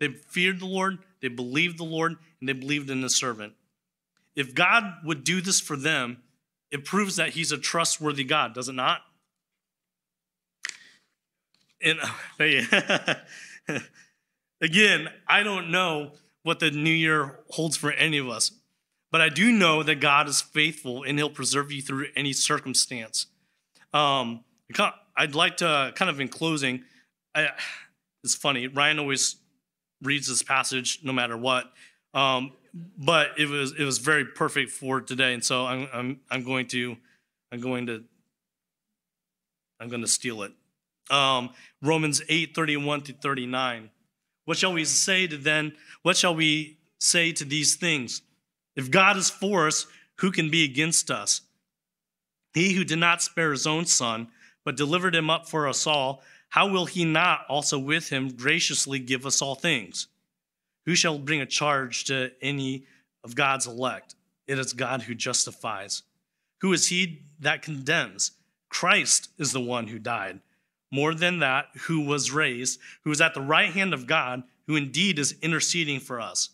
They 0.00 0.08
feared 0.08 0.60
the 0.60 0.66
Lord, 0.66 0.98
they 1.20 1.28
believed 1.28 1.78
the 1.78 1.84
Lord, 1.84 2.16
and 2.40 2.48
they 2.48 2.52
believed 2.52 2.90
in 2.90 3.02
his 3.02 3.14
servant. 3.14 3.52
If 4.34 4.54
God 4.54 4.84
would 5.04 5.22
do 5.22 5.40
this 5.40 5.60
for 5.60 5.76
them, 5.76 6.22
it 6.70 6.84
proves 6.84 7.16
that 7.16 7.30
he's 7.30 7.52
a 7.52 7.58
trustworthy 7.58 8.24
God, 8.24 8.54
does 8.54 8.68
it 8.68 8.74
not? 8.74 9.02
And 11.80 11.98
again, 14.60 15.08
I 15.28 15.42
don't 15.42 15.70
know 15.70 16.12
what 16.42 16.60
the 16.60 16.70
new 16.70 16.90
year 16.90 17.40
holds 17.50 17.76
for 17.76 17.92
any 17.92 18.18
of 18.18 18.28
us. 18.28 18.52
But 19.10 19.20
I 19.20 19.28
do 19.28 19.52
know 19.52 19.82
that 19.84 20.00
God 20.00 20.28
is 20.28 20.40
faithful 20.40 21.04
and 21.04 21.18
He'll 21.18 21.30
preserve 21.30 21.70
you 21.70 21.80
through 21.80 22.08
any 22.16 22.32
circumstance. 22.32 23.26
Um, 23.92 24.42
I'd 25.16 25.34
like 25.34 25.58
to 25.58 25.92
kind 25.94 26.10
of 26.10 26.18
in 26.20 26.28
closing, 26.28 26.82
I, 27.34 27.48
it's 28.22 28.34
funny. 28.34 28.68
Ryan 28.68 28.98
always 28.98 29.36
reads 30.02 30.28
this 30.28 30.42
passage 30.42 31.00
no 31.02 31.12
matter 31.12 31.36
what, 31.36 31.72
um, 32.12 32.52
but 32.98 33.38
it 33.38 33.48
was 33.48 33.72
it 33.78 33.84
was 33.84 33.98
very 33.98 34.24
perfect 34.24 34.70
for 34.70 35.00
today, 35.00 35.34
and 35.34 35.44
so 35.44 35.66
I'm 35.66 35.88
I'm 35.92 36.20
I'm 36.30 36.44
going 36.44 36.66
to 36.68 36.96
I'm 37.52 37.60
going 37.60 37.86
to 37.86 38.04
I'm 39.80 39.88
going 39.88 40.02
to 40.02 40.08
steal 40.08 40.42
it. 40.42 40.52
Um, 41.10 41.50
Romans 41.82 42.22
eight 42.28 42.54
thirty 42.54 42.76
one 42.76 43.02
to 43.02 43.12
thirty 43.12 43.46
nine. 43.46 43.90
What 44.44 44.58
shall 44.58 44.72
we 44.72 44.84
say 44.84 45.26
to 45.26 45.36
then? 45.36 45.72
What 46.02 46.16
shall 46.16 46.34
we 46.34 46.78
say 46.98 47.32
to 47.32 47.44
these 47.44 47.76
things? 47.76 48.22
If 48.76 48.90
God 48.90 49.16
is 49.16 49.30
for 49.30 49.66
us, 49.66 49.86
who 50.18 50.30
can 50.30 50.50
be 50.50 50.64
against 50.64 51.10
us? 51.10 51.42
He 52.52 52.74
who 52.74 52.84
did 52.84 52.98
not 52.98 53.22
spare 53.22 53.50
his 53.50 53.66
own 53.66 53.86
son, 53.86 54.28
but 54.64 54.76
delivered 54.76 55.14
him 55.14 55.30
up 55.30 55.48
for 55.48 55.68
us 55.68 55.86
all, 55.86 56.22
how 56.54 56.68
will 56.68 56.86
he 56.86 57.04
not 57.04 57.44
also 57.48 57.80
with 57.80 58.10
him 58.10 58.28
graciously 58.28 59.00
give 59.00 59.26
us 59.26 59.42
all 59.42 59.56
things? 59.56 60.06
Who 60.86 60.94
shall 60.94 61.18
bring 61.18 61.40
a 61.40 61.46
charge 61.46 62.04
to 62.04 62.30
any 62.40 62.84
of 63.24 63.34
God's 63.34 63.66
elect? 63.66 64.14
It 64.46 64.60
is 64.60 64.72
God 64.72 65.02
who 65.02 65.16
justifies. 65.16 66.04
Who 66.60 66.72
is 66.72 66.86
he 66.86 67.22
that 67.40 67.62
condemns? 67.62 68.30
Christ 68.68 69.30
is 69.36 69.50
the 69.50 69.60
one 69.60 69.88
who 69.88 69.98
died. 69.98 70.38
More 70.92 71.12
than 71.12 71.40
that, 71.40 71.70
who 71.88 72.02
was 72.02 72.30
raised, 72.30 72.78
who 73.02 73.10
is 73.10 73.20
at 73.20 73.34
the 73.34 73.40
right 73.40 73.72
hand 73.72 73.92
of 73.92 74.06
God, 74.06 74.44
who 74.68 74.76
indeed 74.76 75.18
is 75.18 75.34
interceding 75.42 75.98
for 75.98 76.20
us. 76.20 76.50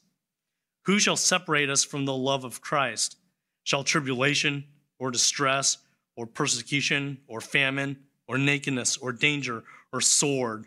Who 0.87 0.99
shall 0.99 1.17
separate 1.17 1.69
us 1.69 1.85
from 1.85 2.07
the 2.07 2.17
love 2.17 2.45
of 2.45 2.63
Christ? 2.63 3.19
Shall 3.65 3.85
tribulation 3.85 4.65
or 4.99 5.11
distress 5.11 5.77
or 6.17 6.25
persecution 6.25 7.19
or 7.27 7.43
famine 7.43 7.99
or 8.31 8.39
nakedness 8.39 8.97
or 8.97 9.11
danger 9.11 9.65
or 9.93 10.01
sword 10.01 10.67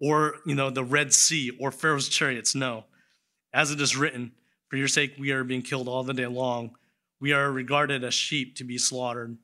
or, 0.00 0.36
you 0.46 0.54
know, 0.54 0.70
the 0.70 0.82
Red 0.82 1.12
Sea 1.12 1.50
or 1.60 1.70
Pharaoh's 1.70 2.08
chariots? 2.08 2.54
No. 2.54 2.84
As 3.52 3.70
it 3.70 3.80
is 3.80 3.96
written, 3.96 4.32
for 4.68 4.76
your 4.76 4.88
sake 4.88 5.14
we 5.18 5.30
are 5.30 5.44
being 5.44 5.60
killed 5.60 5.88
all 5.88 6.02
the 6.02 6.14
day 6.14 6.26
long. 6.26 6.74
we 7.20 7.32
are 7.32 7.52
regarded 7.52 8.02
as 8.02 8.14
sheep 8.14 8.56
to 8.56 8.64
be 8.64 8.78
slaughtered. 8.78 9.36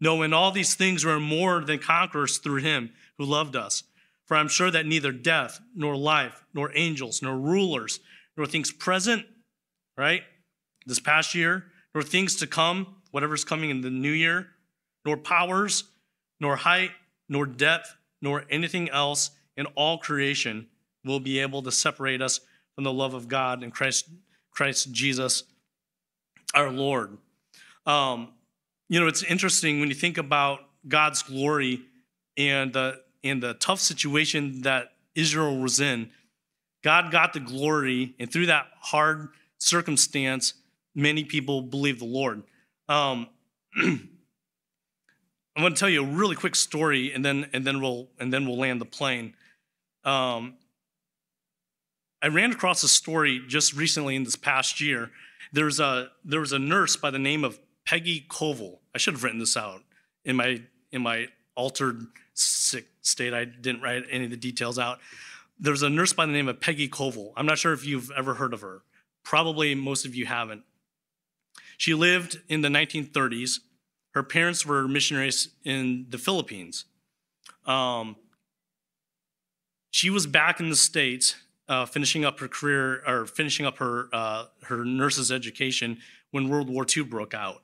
No, 0.00 0.22
in 0.22 0.32
all 0.34 0.52
these 0.52 0.74
things 0.74 1.04
we're 1.04 1.18
more 1.18 1.64
than 1.64 1.78
conquerors 1.78 2.38
through 2.38 2.60
him 2.60 2.90
who 3.16 3.24
loved 3.24 3.56
us. 3.56 3.82
For 4.26 4.36
I'm 4.36 4.48
sure 4.48 4.70
that 4.70 4.84
neither 4.84 5.10
death, 5.10 5.58
nor 5.74 5.96
life, 5.96 6.44
nor 6.52 6.70
angels, 6.74 7.22
nor 7.22 7.36
rulers, 7.36 8.00
nor 8.36 8.46
things 8.46 8.70
present, 8.70 9.24
right, 9.96 10.22
this 10.86 11.00
past 11.00 11.34
year, 11.34 11.64
nor 11.94 12.02
things 12.02 12.36
to 12.36 12.46
come, 12.46 12.96
whatever's 13.10 13.44
coming 13.44 13.70
in 13.70 13.80
the 13.80 13.90
new 13.90 14.12
year, 14.12 14.48
nor 15.06 15.16
powers, 15.16 15.84
nor 16.40 16.56
height, 16.56 16.90
nor 17.28 17.46
depth, 17.46 17.96
nor 18.20 18.44
anything 18.50 18.88
else 18.90 19.30
in 19.56 19.66
all 19.74 19.98
creation 19.98 20.66
will 21.04 21.20
be 21.20 21.38
able 21.40 21.62
to 21.62 21.72
separate 21.72 22.22
us 22.22 22.40
from 22.74 22.84
the 22.84 22.92
love 22.92 23.14
of 23.14 23.28
God 23.28 23.62
in 23.62 23.70
Christ, 23.70 24.08
Christ 24.50 24.92
Jesus 24.92 25.44
our 26.54 26.70
Lord. 26.70 27.18
Um, 27.86 28.32
you 28.88 29.00
know, 29.00 29.06
it's 29.06 29.22
interesting 29.22 29.80
when 29.80 29.88
you 29.88 29.94
think 29.94 30.18
about 30.18 30.60
God's 30.86 31.22
glory 31.22 31.82
and 32.36 32.72
the 32.72 33.00
and 33.24 33.42
the 33.42 33.54
tough 33.54 33.80
situation 33.80 34.62
that 34.62 34.92
Israel 35.14 35.58
was 35.58 35.80
in. 35.80 36.10
God 36.84 37.10
got 37.10 37.32
the 37.32 37.40
glory, 37.40 38.14
and 38.20 38.32
through 38.32 38.46
that 38.46 38.68
hard 38.80 39.28
circumstance, 39.58 40.54
many 40.94 41.24
people 41.24 41.62
believed 41.62 42.00
the 42.00 42.06
Lord. 42.06 42.44
Um, 42.88 43.28
I'm 45.58 45.62
going 45.62 45.74
to 45.74 45.80
tell 45.80 45.88
you 45.88 46.04
a 46.04 46.06
really 46.06 46.36
quick 46.36 46.54
story, 46.54 47.12
and 47.12 47.24
then 47.24 47.50
and 47.52 47.66
then 47.66 47.80
we'll 47.80 48.06
and 48.20 48.32
then 48.32 48.46
we'll 48.46 48.58
land 48.58 48.80
the 48.80 48.84
plane. 48.84 49.34
Um, 50.04 50.54
I 52.22 52.28
ran 52.28 52.52
across 52.52 52.84
a 52.84 52.88
story 52.88 53.42
just 53.48 53.74
recently 53.74 54.14
in 54.14 54.22
this 54.22 54.36
past 54.36 54.80
year. 54.80 55.10
There's 55.52 55.80
a 55.80 56.10
there 56.24 56.38
was 56.38 56.52
a 56.52 56.60
nurse 56.60 56.94
by 56.94 57.10
the 57.10 57.18
name 57.18 57.42
of 57.42 57.58
Peggy 57.84 58.24
Covell. 58.30 58.78
I 58.94 58.98
should 58.98 59.14
have 59.14 59.24
written 59.24 59.40
this 59.40 59.56
out 59.56 59.82
in 60.24 60.36
my 60.36 60.62
in 60.92 61.02
my 61.02 61.26
altered 61.56 62.06
sick 62.34 62.86
state. 63.02 63.34
I 63.34 63.44
didn't 63.44 63.82
write 63.82 64.04
any 64.12 64.26
of 64.26 64.30
the 64.30 64.36
details 64.36 64.78
out. 64.78 65.00
There's 65.58 65.82
a 65.82 65.90
nurse 65.90 66.12
by 66.12 66.26
the 66.26 66.32
name 66.32 66.46
of 66.46 66.60
Peggy 66.60 66.88
Covell. 66.88 67.32
I'm 67.36 67.46
not 67.46 67.58
sure 67.58 67.72
if 67.72 67.84
you've 67.84 68.12
ever 68.16 68.34
heard 68.34 68.54
of 68.54 68.60
her. 68.60 68.82
Probably 69.24 69.74
most 69.74 70.06
of 70.06 70.14
you 70.14 70.26
haven't. 70.26 70.62
She 71.76 71.94
lived 71.94 72.40
in 72.48 72.60
the 72.60 72.68
1930s. 72.68 73.58
Her 74.14 74.22
parents 74.22 74.64
were 74.64 74.88
missionaries 74.88 75.48
in 75.64 76.06
the 76.08 76.18
Philippines. 76.18 76.84
Um, 77.66 78.16
she 79.90 80.10
was 80.10 80.26
back 80.26 80.60
in 80.60 80.70
the 80.70 80.76
States, 80.76 81.36
uh, 81.68 81.86
finishing 81.86 82.24
up 82.24 82.40
her 82.40 82.48
career 82.48 83.02
or 83.06 83.26
finishing 83.26 83.66
up 83.66 83.78
her, 83.78 84.08
uh, 84.12 84.46
her 84.64 84.84
nurse's 84.84 85.30
education 85.30 85.98
when 86.30 86.48
World 86.48 86.68
War 86.68 86.86
II 86.96 87.04
broke 87.04 87.34
out. 87.34 87.62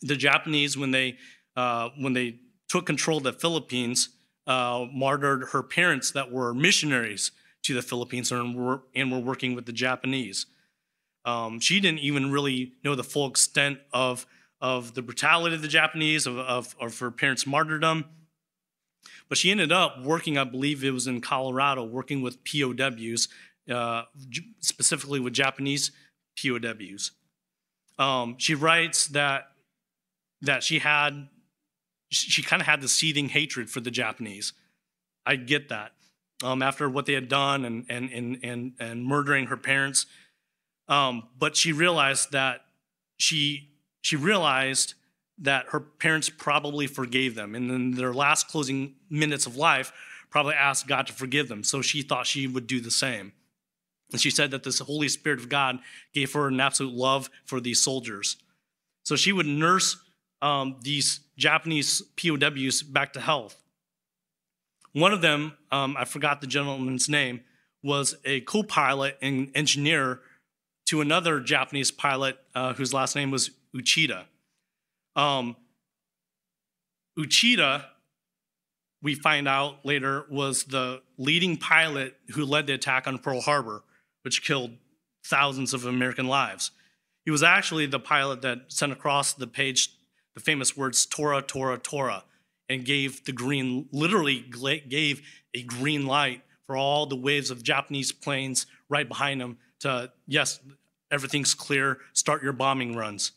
The 0.00 0.16
Japanese, 0.16 0.76
when 0.76 0.90
they, 0.90 1.16
uh, 1.56 1.90
when 1.98 2.12
they 2.12 2.40
took 2.68 2.86
control 2.86 3.18
of 3.18 3.24
the 3.24 3.32
Philippines, 3.32 4.10
uh, 4.46 4.86
martyred 4.92 5.48
her 5.50 5.62
parents 5.62 6.10
that 6.12 6.32
were 6.32 6.52
missionaries 6.52 7.30
to 7.62 7.74
the 7.74 7.82
Philippines 7.82 8.32
and 8.32 8.56
were, 8.56 8.82
and 8.94 9.12
were 9.12 9.18
working 9.20 9.54
with 9.54 9.66
the 9.66 9.72
Japanese. 9.72 10.46
Um, 11.24 11.60
she 11.60 11.78
didn't 11.78 12.00
even 12.00 12.32
really 12.32 12.72
know 12.82 12.94
the 12.94 13.04
full 13.04 13.28
extent 13.28 13.78
of, 13.92 14.26
of 14.62 14.94
the 14.94 15.02
brutality 15.02 15.56
of 15.56 15.60
the 15.60 15.68
Japanese, 15.68 16.24
of, 16.24 16.38
of, 16.38 16.76
of 16.80 16.96
her 17.00 17.10
parents' 17.10 17.46
martyrdom. 17.46 18.04
But 19.28 19.36
she 19.36 19.50
ended 19.50 19.72
up 19.72 20.00
working, 20.02 20.38
I 20.38 20.44
believe 20.44 20.84
it 20.84 20.92
was 20.92 21.08
in 21.08 21.20
Colorado, 21.20 21.84
working 21.84 22.22
with 22.22 22.38
POWs, 22.44 23.28
uh, 23.68 24.04
specifically 24.60 25.18
with 25.18 25.32
Japanese 25.32 25.90
POWs. 26.40 27.10
Um, 27.98 28.36
she 28.38 28.54
writes 28.54 29.08
that 29.08 29.48
that 30.42 30.62
she 30.62 30.80
had 30.80 31.28
she 32.10 32.42
kind 32.42 32.60
of 32.60 32.66
had 32.66 32.80
the 32.80 32.88
seething 32.88 33.28
hatred 33.28 33.70
for 33.70 33.80
the 33.80 33.90
Japanese. 33.90 34.52
I 35.24 35.36
get 35.36 35.68
that. 35.68 35.92
Um, 36.42 36.62
after 36.62 36.88
what 36.88 37.06
they 37.06 37.12
had 37.12 37.28
done 37.28 37.64
and 37.64 37.84
and 37.88 38.10
and 38.10 38.38
and, 38.42 38.72
and 38.78 39.04
murdering 39.04 39.46
her 39.46 39.56
parents, 39.56 40.06
um, 40.88 41.28
but 41.38 41.56
she 41.56 41.72
realized 41.72 42.32
that 42.32 42.62
she 43.18 43.71
she 44.02 44.16
realized 44.16 44.94
that 45.38 45.66
her 45.70 45.80
parents 45.80 46.28
probably 46.28 46.86
forgave 46.86 47.34
them, 47.34 47.54
and 47.54 47.70
in 47.70 47.90
their 47.92 48.12
last 48.12 48.48
closing 48.48 48.94
minutes 49.08 49.46
of 49.46 49.56
life, 49.56 49.92
probably 50.30 50.54
asked 50.54 50.86
God 50.86 51.06
to 51.06 51.12
forgive 51.12 51.48
them. 51.48 51.64
So 51.64 51.82
she 51.82 52.02
thought 52.02 52.26
she 52.26 52.46
would 52.46 52.66
do 52.66 52.80
the 52.80 52.90
same. 52.90 53.32
And 54.12 54.20
she 54.20 54.30
said 54.30 54.50
that 54.50 54.62
this 54.62 54.78
Holy 54.78 55.08
Spirit 55.08 55.40
of 55.40 55.48
God 55.48 55.78
gave 56.12 56.32
her 56.32 56.48
an 56.48 56.60
absolute 56.60 56.94
love 56.94 57.30
for 57.44 57.60
these 57.60 57.82
soldiers. 57.82 58.36
So 59.04 59.16
she 59.16 59.32
would 59.32 59.46
nurse 59.46 59.96
um, 60.42 60.76
these 60.82 61.20
Japanese 61.36 62.02
POWs 62.16 62.82
back 62.82 63.14
to 63.14 63.20
health. 63.20 63.62
One 64.92 65.12
of 65.12 65.22
them, 65.22 65.54
um, 65.70 65.96
I 65.98 66.04
forgot 66.04 66.40
the 66.40 66.46
gentleman's 66.46 67.08
name, 67.08 67.40
was 67.82 68.14
a 68.24 68.40
co 68.42 68.62
pilot 68.62 69.16
and 69.22 69.50
engineer 69.54 70.20
to 70.86 71.00
another 71.00 71.40
Japanese 71.40 71.90
pilot 71.90 72.38
uh, 72.54 72.74
whose 72.74 72.92
last 72.92 73.16
name 73.16 73.30
was 73.30 73.50
Fuchida. 73.74 74.24
Um, 75.16 75.56
Fuchida, 77.18 77.84
we 79.02 79.14
find 79.14 79.48
out 79.48 79.84
later, 79.84 80.26
was 80.30 80.64
the 80.64 81.02
leading 81.18 81.56
pilot 81.56 82.16
who 82.34 82.44
led 82.44 82.66
the 82.66 82.74
attack 82.74 83.06
on 83.06 83.18
Pearl 83.18 83.40
Harbor, 83.40 83.82
which 84.22 84.44
killed 84.44 84.72
thousands 85.24 85.74
of 85.74 85.86
American 85.86 86.26
lives. 86.26 86.70
He 87.24 87.30
was 87.30 87.42
actually 87.42 87.86
the 87.86 88.00
pilot 88.00 88.42
that 88.42 88.64
sent 88.68 88.92
across 88.92 89.34
the 89.34 89.46
page 89.46 89.90
the 90.34 90.40
famous 90.40 90.76
words 90.76 91.04
Tora, 91.06 91.42
Tora, 91.42 91.78
Tora, 91.78 92.24
and 92.68 92.84
gave 92.84 93.24
the 93.24 93.32
green, 93.32 93.88
literally 93.92 94.40
gave 94.88 95.22
a 95.54 95.62
green 95.62 96.06
light 96.06 96.42
for 96.66 96.76
all 96.76 97.06
the 97.06 97.16
waves 97.16 97.50
of 97.50 97.62
Japanese 97.62 98.12
planes 98.12 98.66
right 98.88 99.08
behind 99.08 99.42
him 99.42 99.58
to, 99.80 100.10
yes, 100.26 100.60
everything's 101.10 101.54
clear, 101.54 101.98
start 102.14 102.42
your 102.42 102.52
bombing 102.52 102.96
runs. 102.96 103.32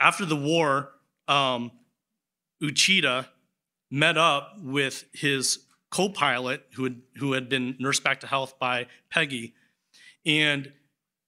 After 0.00 0.24
the 0.24 0.36
war, 0.36 0.92
um, 1.26 1.72
Fuchida 2.62 3.26
met 3.90 4.16
up 4.16 4.56
with 4.60 5.04
his 5.12 5.60
co 5.90 6.08
pilot, 6.08 6.64
who 6.74 6.84
had, 6.84 7.02
who 7.16 7.32
had 7.32 7.48
been 7.48 7.76
nursed 7.78 8.04
back 8.04 8.20
to 8.20 8.26
health 8.26 8.58
by 8.58 8.86
Peggy, 9.10 9.54
and, 10.24 10.72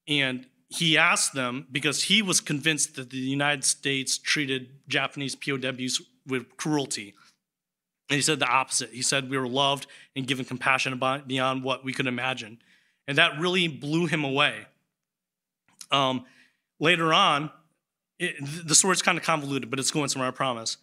and 0.07 0.47
he 0.69 0.97
asked 0.97 1.35
them 1.35 1.67
because 1.73 2.05
he 2.05 2.23
was 2.23 2.41
convinced 2.41 2.95
that 2.97 3.11
the 3.11 3.17
United 3.17 3.65
States 3.65 4.19
treated 4.19 4.69
Japanese 4.89 5.35
POWs 5.35 6.01
with 6.27 6.57
cruelty. 6.57 7.15
And 8.09 8.17
he 8.17 8.23
said 8.23 8.39
the 8.39 8.49
opposite. 8.49 8.91
He 8.91 9.03
said 9.03 9.31
we 9.31 9.39
were 9.39 9.49
loved 9.49 9.87
and 10.15 10.27
given 10.27 10.45
compassion 10.45 11.01
beyond 11.27 11.65
what 11.65 11.85
we 11.85 11.93
could 11.93 12.07
imagine. 12.07 12.59
And 13.09 13.19
that 13.19 13.39
really 13.41 13.67
blew 13.69 14.07
him 14.07 14.25
away. 14.25 14.67
Um, 15.91 16.25
later 16.79 17.13
on, 17.13 17.51
it, 18.21 18.37
the 18.69 18.75
story's 18.75 19.03
kind 19.03 19.19
of 19.19 19.25
convoluted, 19.25 19.71
but 19.71 19.81
it's 19.81 19.91
going 19.91 20.09
somewhere, 20.09 20.29
I 20.29 20.33
promise. 20.33 20.77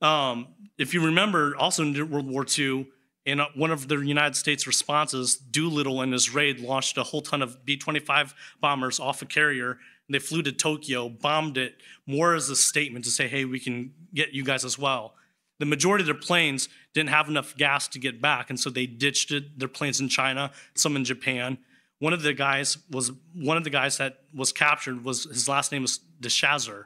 Um, 0.00 0.48
if 0.78 0.94
you 0.94 1.04
remember, 1.04 1.54
also 1.56 1.82
in 1.82 2.10
World 2.10 2.26
War 2.26 2.46
II, 2.56 2.86
in 3.26 3.40
one 3.54 3.72
of 3.72 3.88
the 3.88 3.96
United 3.96 4.36
States 4.36 4.66
responses, 4.66 5.36
Doolittle 5.36 6.00
and 6.00 6.12
his 6.12 6.32
raid 6.32 6.60
launched 6.60 6.96
a 6.96 7.02
whole 7.02 7.20
ton 7.20 7.42
of 7.42 7.64
B 7.66 7.76
25 7.76 8.34
bombers 8.60 9.00
off 9.00 9.20
a 9.20 9.26
carrier. 9.26 9.72
And 9.72 10.14
they 10.14 10.20
flew 10.20 10.40
to 10.42 10.52
Tokyo, 10.52 11.08
bombed 11.08 11.58
it 11.58 11.74
more 12.06 12.34
as 12.34 12.48
a 12.48 12.56
statement 12.56 13.04
to 13.04 13.10
say, 13.10 13.28
hey, 13.28 13.44
we 13.44 13.60
can 13.60 13.92
get 14.14 14.32
you 14.32 14.44
guys 14.44 14.64
as 14.64 14.78
well. 14.78 15.14
The 15.58 15.66
majority 15.66 16.02
of 16.02 16.06
their 16.06 16.14
planes 16.14 16.68
didn't 16.94 17.10
have 17.10 17.28
enough 17.28 17.56
gas 17.56 17.88
to 17.88 17.98
get 17.98 18.22
back, 18.22 18.48
and 18.48 18.58
so 18.58 18.70
they 18.70 18.86
ditched 18.86 19.32
it, 19.32 19.58
their 19.58 19.68
planes 19.68 20.00
in 20.00 20.08
China, 20.08 20.52
some 20.74 20.94
in 20.94 21.04
Japan. 21.04 21.58
One 21.98 22.12
of 22.12 22.22
the 22.22 22.32
guys 22.32 22.78
was 22.90 23.10
one 23.34 23.56
of 23.56 23.64
the 23.64 23.70
guys 23.70 23.98
that 23.98 24.20
was 24.32 24.52
captured 24.52 25.04
was 25.04 25.24
his 25.24 25.48
last 25.48 25.72
name 25.72 25.82
was 25.82 25.98
DeShazer, 26.20 26.84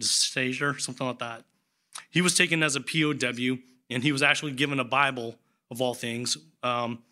DeShazer, 0.00 0.80
something 0.80 1.06
like 1.06 1.18
that. 1.18 1.44
He 2.10 2.20
was 2.20 2.34
taken 2.34 2.62
as 2.62 2.76
a 2.76 2.80
POW, 2.80 3.58
and 3.90 4.02
he 4.02 4.12
was 4.12 4.22
actually 4.22 4.52
given 4.52 4.80
a 4.80 4.84
Bible 4.84 5.36
of 5.70 5.80
all 5.80 5.94
things, 5.94 6.36
um, 6.62 7.02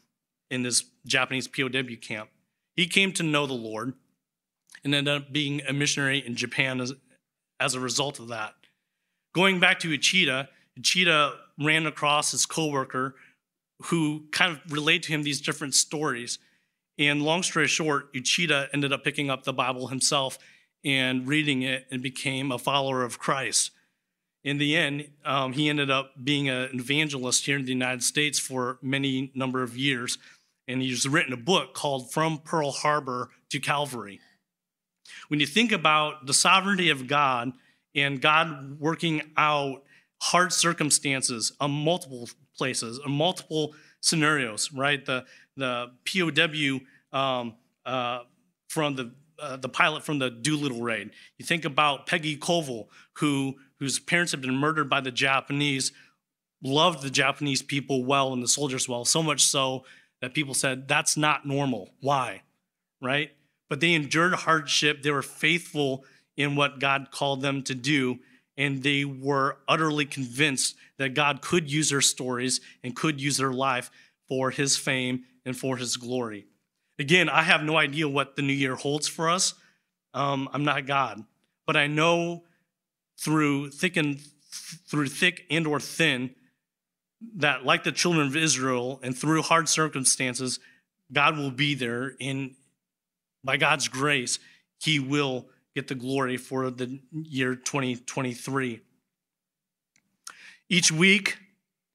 in 0.51 0.62
this 0.62 0.85
Japanese 1.07 1.49
POW 1.49 1.97
camp. 2.01 2.29
He 2.77 2.87
came 2.87 3.12
to 3.12 3.23
know 3.23 3.47
the 3.47 3.53
Lord 3.55 3.95
and 4.85 4.95
ended 4.95 5.15
up 5.15 5.33
being 5.33 5.62
a 5.67 5.73
missionary 5.73 6.19
in 6.19 6.37
Japan 6.37 6.81
as, 6.81 6.93
as 7.61 7.75
a 7.75 7.81
result 7.81 8.19
of 8.19 8.29
that. 8.29 8.55
Going 9.35 9.61
back 9.61 9.79
to 9.81 9.88
Fuchida, 9.88 10.49
Fuchida 10.79 11.35
ran 11.59 11.87
across 11.87 12.33
his 12.33 12.47
coworker 12.47 13.15
who 13.85 14.25
kind 14.31 14.53
of 14.53 14.73
relayed 14.73 15.03
to 15.05 15.12
him 15.12 15.23
these 15.23 15.41
different 15.41 15.75
stories. 15.75 16.38
And 16.99 17.23
long 17.23 17.43
story 17.43 17.67
short, 17.67 18.12
Fuchida 18.12 18.69
ended 18.73 18.93
up 18.93 19.05
picking 19.05 19.31
up 19.31 19.45
the 19.45 19.53
Bible 19.53 19.88
himself 19.88 20.38
and 20.85 21.27
reading 21.27 21.62
it 21.62 21.87
and 21.90 22.03
became 22.03 22.51
a 22.51 22.59
follower 22.59 23.03
of 23.03 23.18
Christ 23.18 23.71
in 24.45 24.59
the 24.59 24.77
end, 24.77 25.09
um, 25.25 25.53
he 25.53 25.68
ended 25.68 25.90
up 25.90 26.12
being 26.23 26.49
an 26.49 26.71
evangelist 26.75 27.47
here 27.47 27.59
in 27.59 27.64
the 27.64 27.71
United 27.71 28.03
States 28.03 28.38
for 28.38 28.79
many 28.83 29.31
number 29.35 29.62
of 29.62 29.77
years, 29.77 30.18
and 30.66 30.83
he's 30.83 31.09
written 31.09 31.33
a 31.33 31.37
book 31.37 31.75
called 31.75 32.12
"From 32.12 32.38
Pearl 32.38 32.73
Harbor 32.73 33.31
to 33.51 33.61
Calvary." 33.61 34.21
when 35.29 35.40
you 35.40 35.47
think 35.47 35.73
about 35.73 36.27
the 36.27 36.35
sovereignty 36.35 36.90
of 36.90 37.07
God 37.07 37.53
and 37.95 38.21
God 38.21 38.79
working 38.81 39.23
out 39.37 39.83
hard 40.21 40.53
circumstances 40.53 41.53
on 41.61 41.71
multiple 41.71 42.29
places, 42.57 42.99
on 43.05 43.12
multiple 43.12 43.75
scenarios, 44.01 44.73
right? 44.73 45.05
The 45.05 45.25
the 45.57 45.90
POW 46.05 46.81
um, 47.18 47.55
uh, 47.85 48.21
from 48.68 48.97
the 48.97 49.12
uh, 49.43 49.57
the 49.57 49.69
pilot 49.69 50.05
from 50.05 50.19
the 50.21 50.31
Doolittle 50.31 50.81
raid. 50.81 51.11
You 51.37 51.45
think 51.45 51.65
about 51.65 52.07
Peggy 52.07 52.37
Covell, 52.37 52.87
who 53.15 53.57
whose 53.79 53.99
parents 53.99 54.31
had 54.31 54.41
been 54.41 54.55
murdered 54.55 54.89
by 54.89 55.01
the 55.01 55.11
Japanese, 55.11 55.91
loved 56.63 57.03
the 57.03 57.11
Japanese 57.11 57.63
people 57.63 58.05
well 58.05 58.33
and 58.33 58.43
the 58.43 58.49
soldiers 58.49 58.89
well, 58.89 59.05
so 59.05 59.23
much 59.23 59.45
so 59.45 59.85
that 60.21 60.35
people 60.35 60.55
said 60.55 60.87
that's 60.87 61.17
not 61.17 61.45
normal. 61.45 61.91
Why? 62.01 62.43
Right? 63.01 63.33
But 63.69 63.81
they 63.81 63.95
endured 63.95 64.35
hardship. 64.35 65.03
They 65.03 65.11
were 65.11 65.23
faithful 65.23 66.05
in 66.37 66.55
what 66.55 66.79
God 66.79 67.11
called 67.11 67.43
them 67.43 67.63
to 67.65 67.75
do, 67.75 68.21
and 68.57 68.83
they 68.83 69.05
were 69.05 69.59
utterly 69.67 70.05
convinced 70.05 70.77
that 70.99 71.15
God 71.15 71.43
could 71.43 71.71
use 71.71 71.91
their 71.91 72.01
stories 72.01 72.61
and 72.85 72.95
could 72.95 73.21
use 73.21 73.39
their 73.39 73.53
life 73.53 73.91
for 74.29 74.51
his 74.51 74.77
fame 74.77 75.25
and 75.45 75.57
for 75.57 75.77
his 75.77 75.97
glory. 75.97 76.47
Again, 77.03 77.29
I 77.29 77.43
have 77.43 77.65
no 77.65 77.77
idea 77.77 78.07
what 78.09 78.37
the 78.37 78.43
new 78.43 78.53
year 78.53 78.77
holds 78.77 79.09
for 79.09 79.29
us. 79.29 79.55
Um, 80.15 80.49
I'm 80.53 80.62
not 80.62 80.87
God, 80.87 81.25
but 81.67 81.77
I 81.77 81.88
know 81.88 82.45
through 83.19 83.71
thick 83.71 83.97
and 83.97 84.21
through 84.88 85.09
thick 85.09 85.45
and 85.51 85.67
or 85.67 85.81
thin 85.81 86.31
that 87.38 87.65
like 87.65 87.83
the 87.83 87.91
children 87.91 88.29
of 88.29 88.37
Israel 88.37 89.01
and 89.03 89.19
through 89.19 89.43
hard 89.43 89.69
circumstances, 89.69 90.61
God 91.12 91.37
will 91.37 91.51
be 91.51 91.75
there 91.75 92.15
and 92.21 92.55
by 93.43 93.57
God's 93.57 93.88
grace, 93.88 94.38
he 94.81 95.01
will 95.01 95.49
get 95.75 95.88
the 95.88 95.97
glory 95.97 96.37
for 96.37 96.71
the 96.71 97.01
year 97.12 97.57
2023. 97.57 98.81
Each 100.69 100.93
week, 100.93 101.38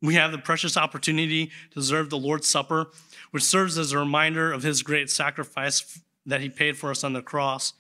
we 0.02 0.16
have 0.16 0.32
the 0.32 0.38
precious 0.38 0.78
opportunity 0.78 1.52
to 1.72 1.82
serve 1.82 2.10
the 2.10 2.18
Lord's 2.18 2.48
Supper, 2.48 2.88
which 3.32 3.44
serves 3.44 3.78
as 3.78 3.92
a 3.92 3.98
reminder 3.98 4.52
of 4.52 4.64
his 4.64 4.84
great 4.84 5.10
sacrifice 5.10 6.00
that 6.26 6.42
he 6.42 6.50
paid 6.50 6.78
for 6.78 6.92
us 6.92 7.04
on 7.04 7.14
the 7.14 7.22
cross. 7.22 7.74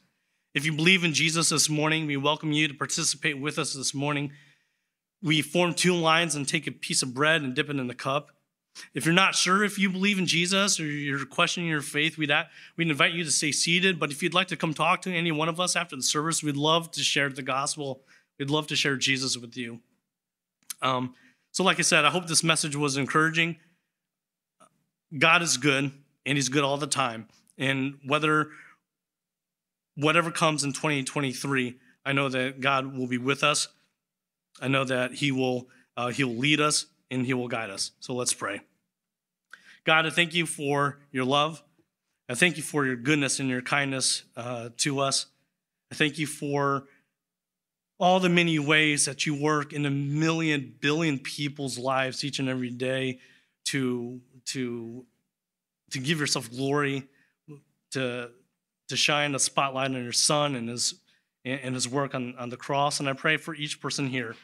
If 0.53 0.65
you 0.65 0.73
believe 0.73 1.03
in 1.03 1.13
Jesus 1.13 1.49
this 1.49 1.69
morning, 1.69 2.07
we 2.07 2.17
welcome 2.17 2.51
you 2.51 2.67
to 2.67 2.73
participate 2.73 3.39
with 3.39 3.59
us 3.59 3.73
this 3.73 3.93
morning. 3.93 4.31
We 5.21 5.41
form 5.41 5.73
two 5.73 5.93
lines 5.93 6.33
and 6.35 6.47
take 6.47 6.65
a 6.65 6.71
piece 6.71 7.03
of 7.03 7.13
bread 7.13 7.41
and 7.41 7.53
dip 7.53 7.69
it 7.69 7.77
in 7.77 7.87
the 7.87 7.93
cup. 7.93 8.31
If 8.93 9.05
you're 9.05 9.13
not 9.13 9.35
sure 9.35 9.63
if 9.63 9.77
you 9.77 9.89
believe 9.89 10.19
in 10.19 10.25
Jesus 10.25 10.79
or 10.79 10.85
you're 10.85 11.25
questioning 11.25 11.69
your 11.69 11.81
faith, 11.81 12.17
we'd, 12.17 12.31
we'd 12.75 12.89
invite 12.89 13.13
you 13.13 13.23
to 13.23 13.31
stay 13.31 13.51
seated. 13.51 13.99
But 13.99 14.11
if 14.11 14.21
you'd 14.21 14.33
like 14.33 14.47
to 14.47 14.55
come 14.55 14.73
talk 14.73 15.01
to 15.03 15.13
any 15.13 15.31
one 15.31 15.49
of 15.49 15.59
us 15.59 15.75
after 15.75 15.95
the 15.95 16.03
service, 16.03 16.43
we'd 16.43 16.55
love 16.55 16.91
to 16.91 17.01
share 17.01 17.29
the 17.29 17.41
gospel. 17.41 18.01
We'd 18.39 18.49
love 18.49 18.67
to 18.67 18.75
share 18.75 18.95
Jesus 18.95 19.37
with 19.37 19.57
you. 19.57 19.79
Um, 20.81 21.15
so, 21.57 21.63
like 21.63 21.79
I 21.79 21.81
said, 21.81 22.05
I 22.05 22.11
hope 22.11 22.27
this 22.27 22.43
message 22.43 22.75
was 22.75 22.97
encouraging. 22.97 23.57
God 25.17 25.41
is 25.41 25.57
good, 25.57 25.91
and 26.23 26.37
He's 26.37 26.49
good 26.49 26.63
all 26.63 26.77
the 26.77 26.85
time. 26.85 27.27
And 27.57 27.97
whether 28.05 28.49
whatever 29.95 30.29
comes 30.29 30.63
in 30.63 30.71
2023, 30.71 31.79
I 32.05 32.13
know 32.13 32.29
that 32.29 32.61
God 32.61 32.95
will 32.95 33.07
be 33.07 33.17
with 33.17 33.43
us. 33.43 33.69
I 34.61 34.67
know 34.67 34.83
that 34.83 35.13
He 35.13 35.31
will 35.31 35.67
uh, 35.97 36.09
He 36.09 36.23
will 36.23 36.35
lead 36.35 36.61
us 36.61 36.85
and 37.09 37.25
He 37.25 37.33
will 37.33 37.47
guide 37.47 37.71
us. 37.71 37.89
So 38.01 38.13
let's 38.13 38.35
pray. 38.35 38.61
God, 39.83 40.05
I 40.05 40.11
thank 40.11 40.35
you 40.35 40.45
for 40.45 40.99
your 41.11 41.25
love. 41.25 41.63
I 42.29 42.35
thank 42.35 42.57
you 42.57 42.61
for 42.61 42.85
your 42.85 42.97
goodness 42.97 43.39
and 43.39 43.49
your 43.49 43.63
kindness 43.63 44.25
uh, 44.35 44.69
to 44.77 44.99
us. 44.99 45.25
I 45.91 45.95
thank 45.95 46.19
you 46.19 46.27
for 46.27 46.83
all 47.99 48.19
the 48.19 48.29
many 48.29 48.59
ways 48.59 49.05
that 49.05 49.25
you 49.25 49.33
work 49.33 49.73
in 49.73 49.85
a 49.85 49.89
million 49.91 50.75
billion 50.79 51.17
people's 51.19 51.77
lives 51.77 52.23
each 52.23 52.39
and 52.39 52.49
every 52.49 52.69
day 52.69 53.19
to 53.65 54.21
to 54.45 55.05
to 55.91 55.99
give 55.99 56.19
yourself 56.19 56.49
glory 56.51 57.07
to 57.91 58.29
to 58.87 58.95
shine 58.95 59.35
a 59.35 59.39
spotlight 59.39 59.91
on 59.91 60.03
your 60.03 60.11
son 60.11 60.55
and 60.55 60.69
his 60.69 60.95
and 61.45 61.75
his 61.75 61.87
work 61.87 62.13
on, 62.13 62.35
on 62.37 62.49
the 62.49 62.57
cross. 62.57 62.99
And 62.99 63.09
i 63.09 63.13
pray 63.13 63.37
for 63.37 63.55
each 63.55 63.81
person 63.81 64.07
here 64.07 64.35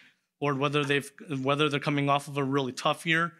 lord 0.41 0.57
whether 0.57 0.83
they've 0.83 1.11
whether 1.29 1.69
they're 1.69 1.79
coming 1.79 2.09
off 2.09 2.27
of 2.27 2.37
a 2.37 2.43
really 2.43 2.71
tough 2.71 3.05
year 3.05 3.33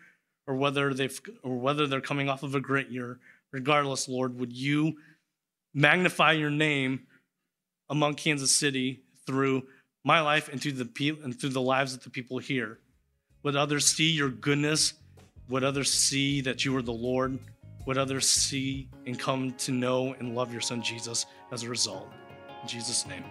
or 0.45 0.55
whether 0.55 0.93
they've 0.93 1.19
or 1.43 1.57
whether 1.57 1.87
they're 1.87 2.01
coming 2.01 2.29
off 2.29 2.43
of 2.43 2.55
a 2.55 2.59
great 2.59 2.89
year. 2.89 3.19
Regardless 3.51 4.07
lord 4.07 4.39
would 4.39 4.53
you 4.53 4.93
magnify 5.73 6.33
your 6.33 6.51
name 6.51 7.07
among 7.89 8.13
kansas 8.13 8.53
city 8.53 9.01
through 9.25 9.63
my 10.03 10.21
life 10.21 10.49
and 10.49 10.61
through 10.61 10.73
the 10.73 10.85
people 10.85 11.23
and 11.23 11.39
through 11.39 11.49
the 11.49 11.61
lives 11.61 11.93
of 11.93 12.03
the 12.03 12.09
people 12.09 12.37
here. 12.37 12.79
Would 13.43 13.55
others 13.55 13.85
see 13.85 14.11
your 14.11 14.29
goodness? 14.29 14.93
Would 15.49 15.63
others 15.63 15.91
see 15.91 16.41
that 16.41 16.65
you 16.65 16.75
are 16.77 16.81
the 16.81 16.93
Lord? 16.93 17.39
Would 17.85 17.97
others 17.97 18.29
see 18.29 18.89
and 19.05 19.19
come 19.19 19.51
to 19.53 19.71
know 19.71 20.13
and 20.13 20.35
love 20.35 20.51
your 20.51 20.61
son 20.61 20.81
Jesus 20.81 21.25
as 21.51 21.63
a 21.63 21.69
result? 21.69 22.09
In 22.61 22.67
Jesus' 22.67 23.05
name. 23.05 23.23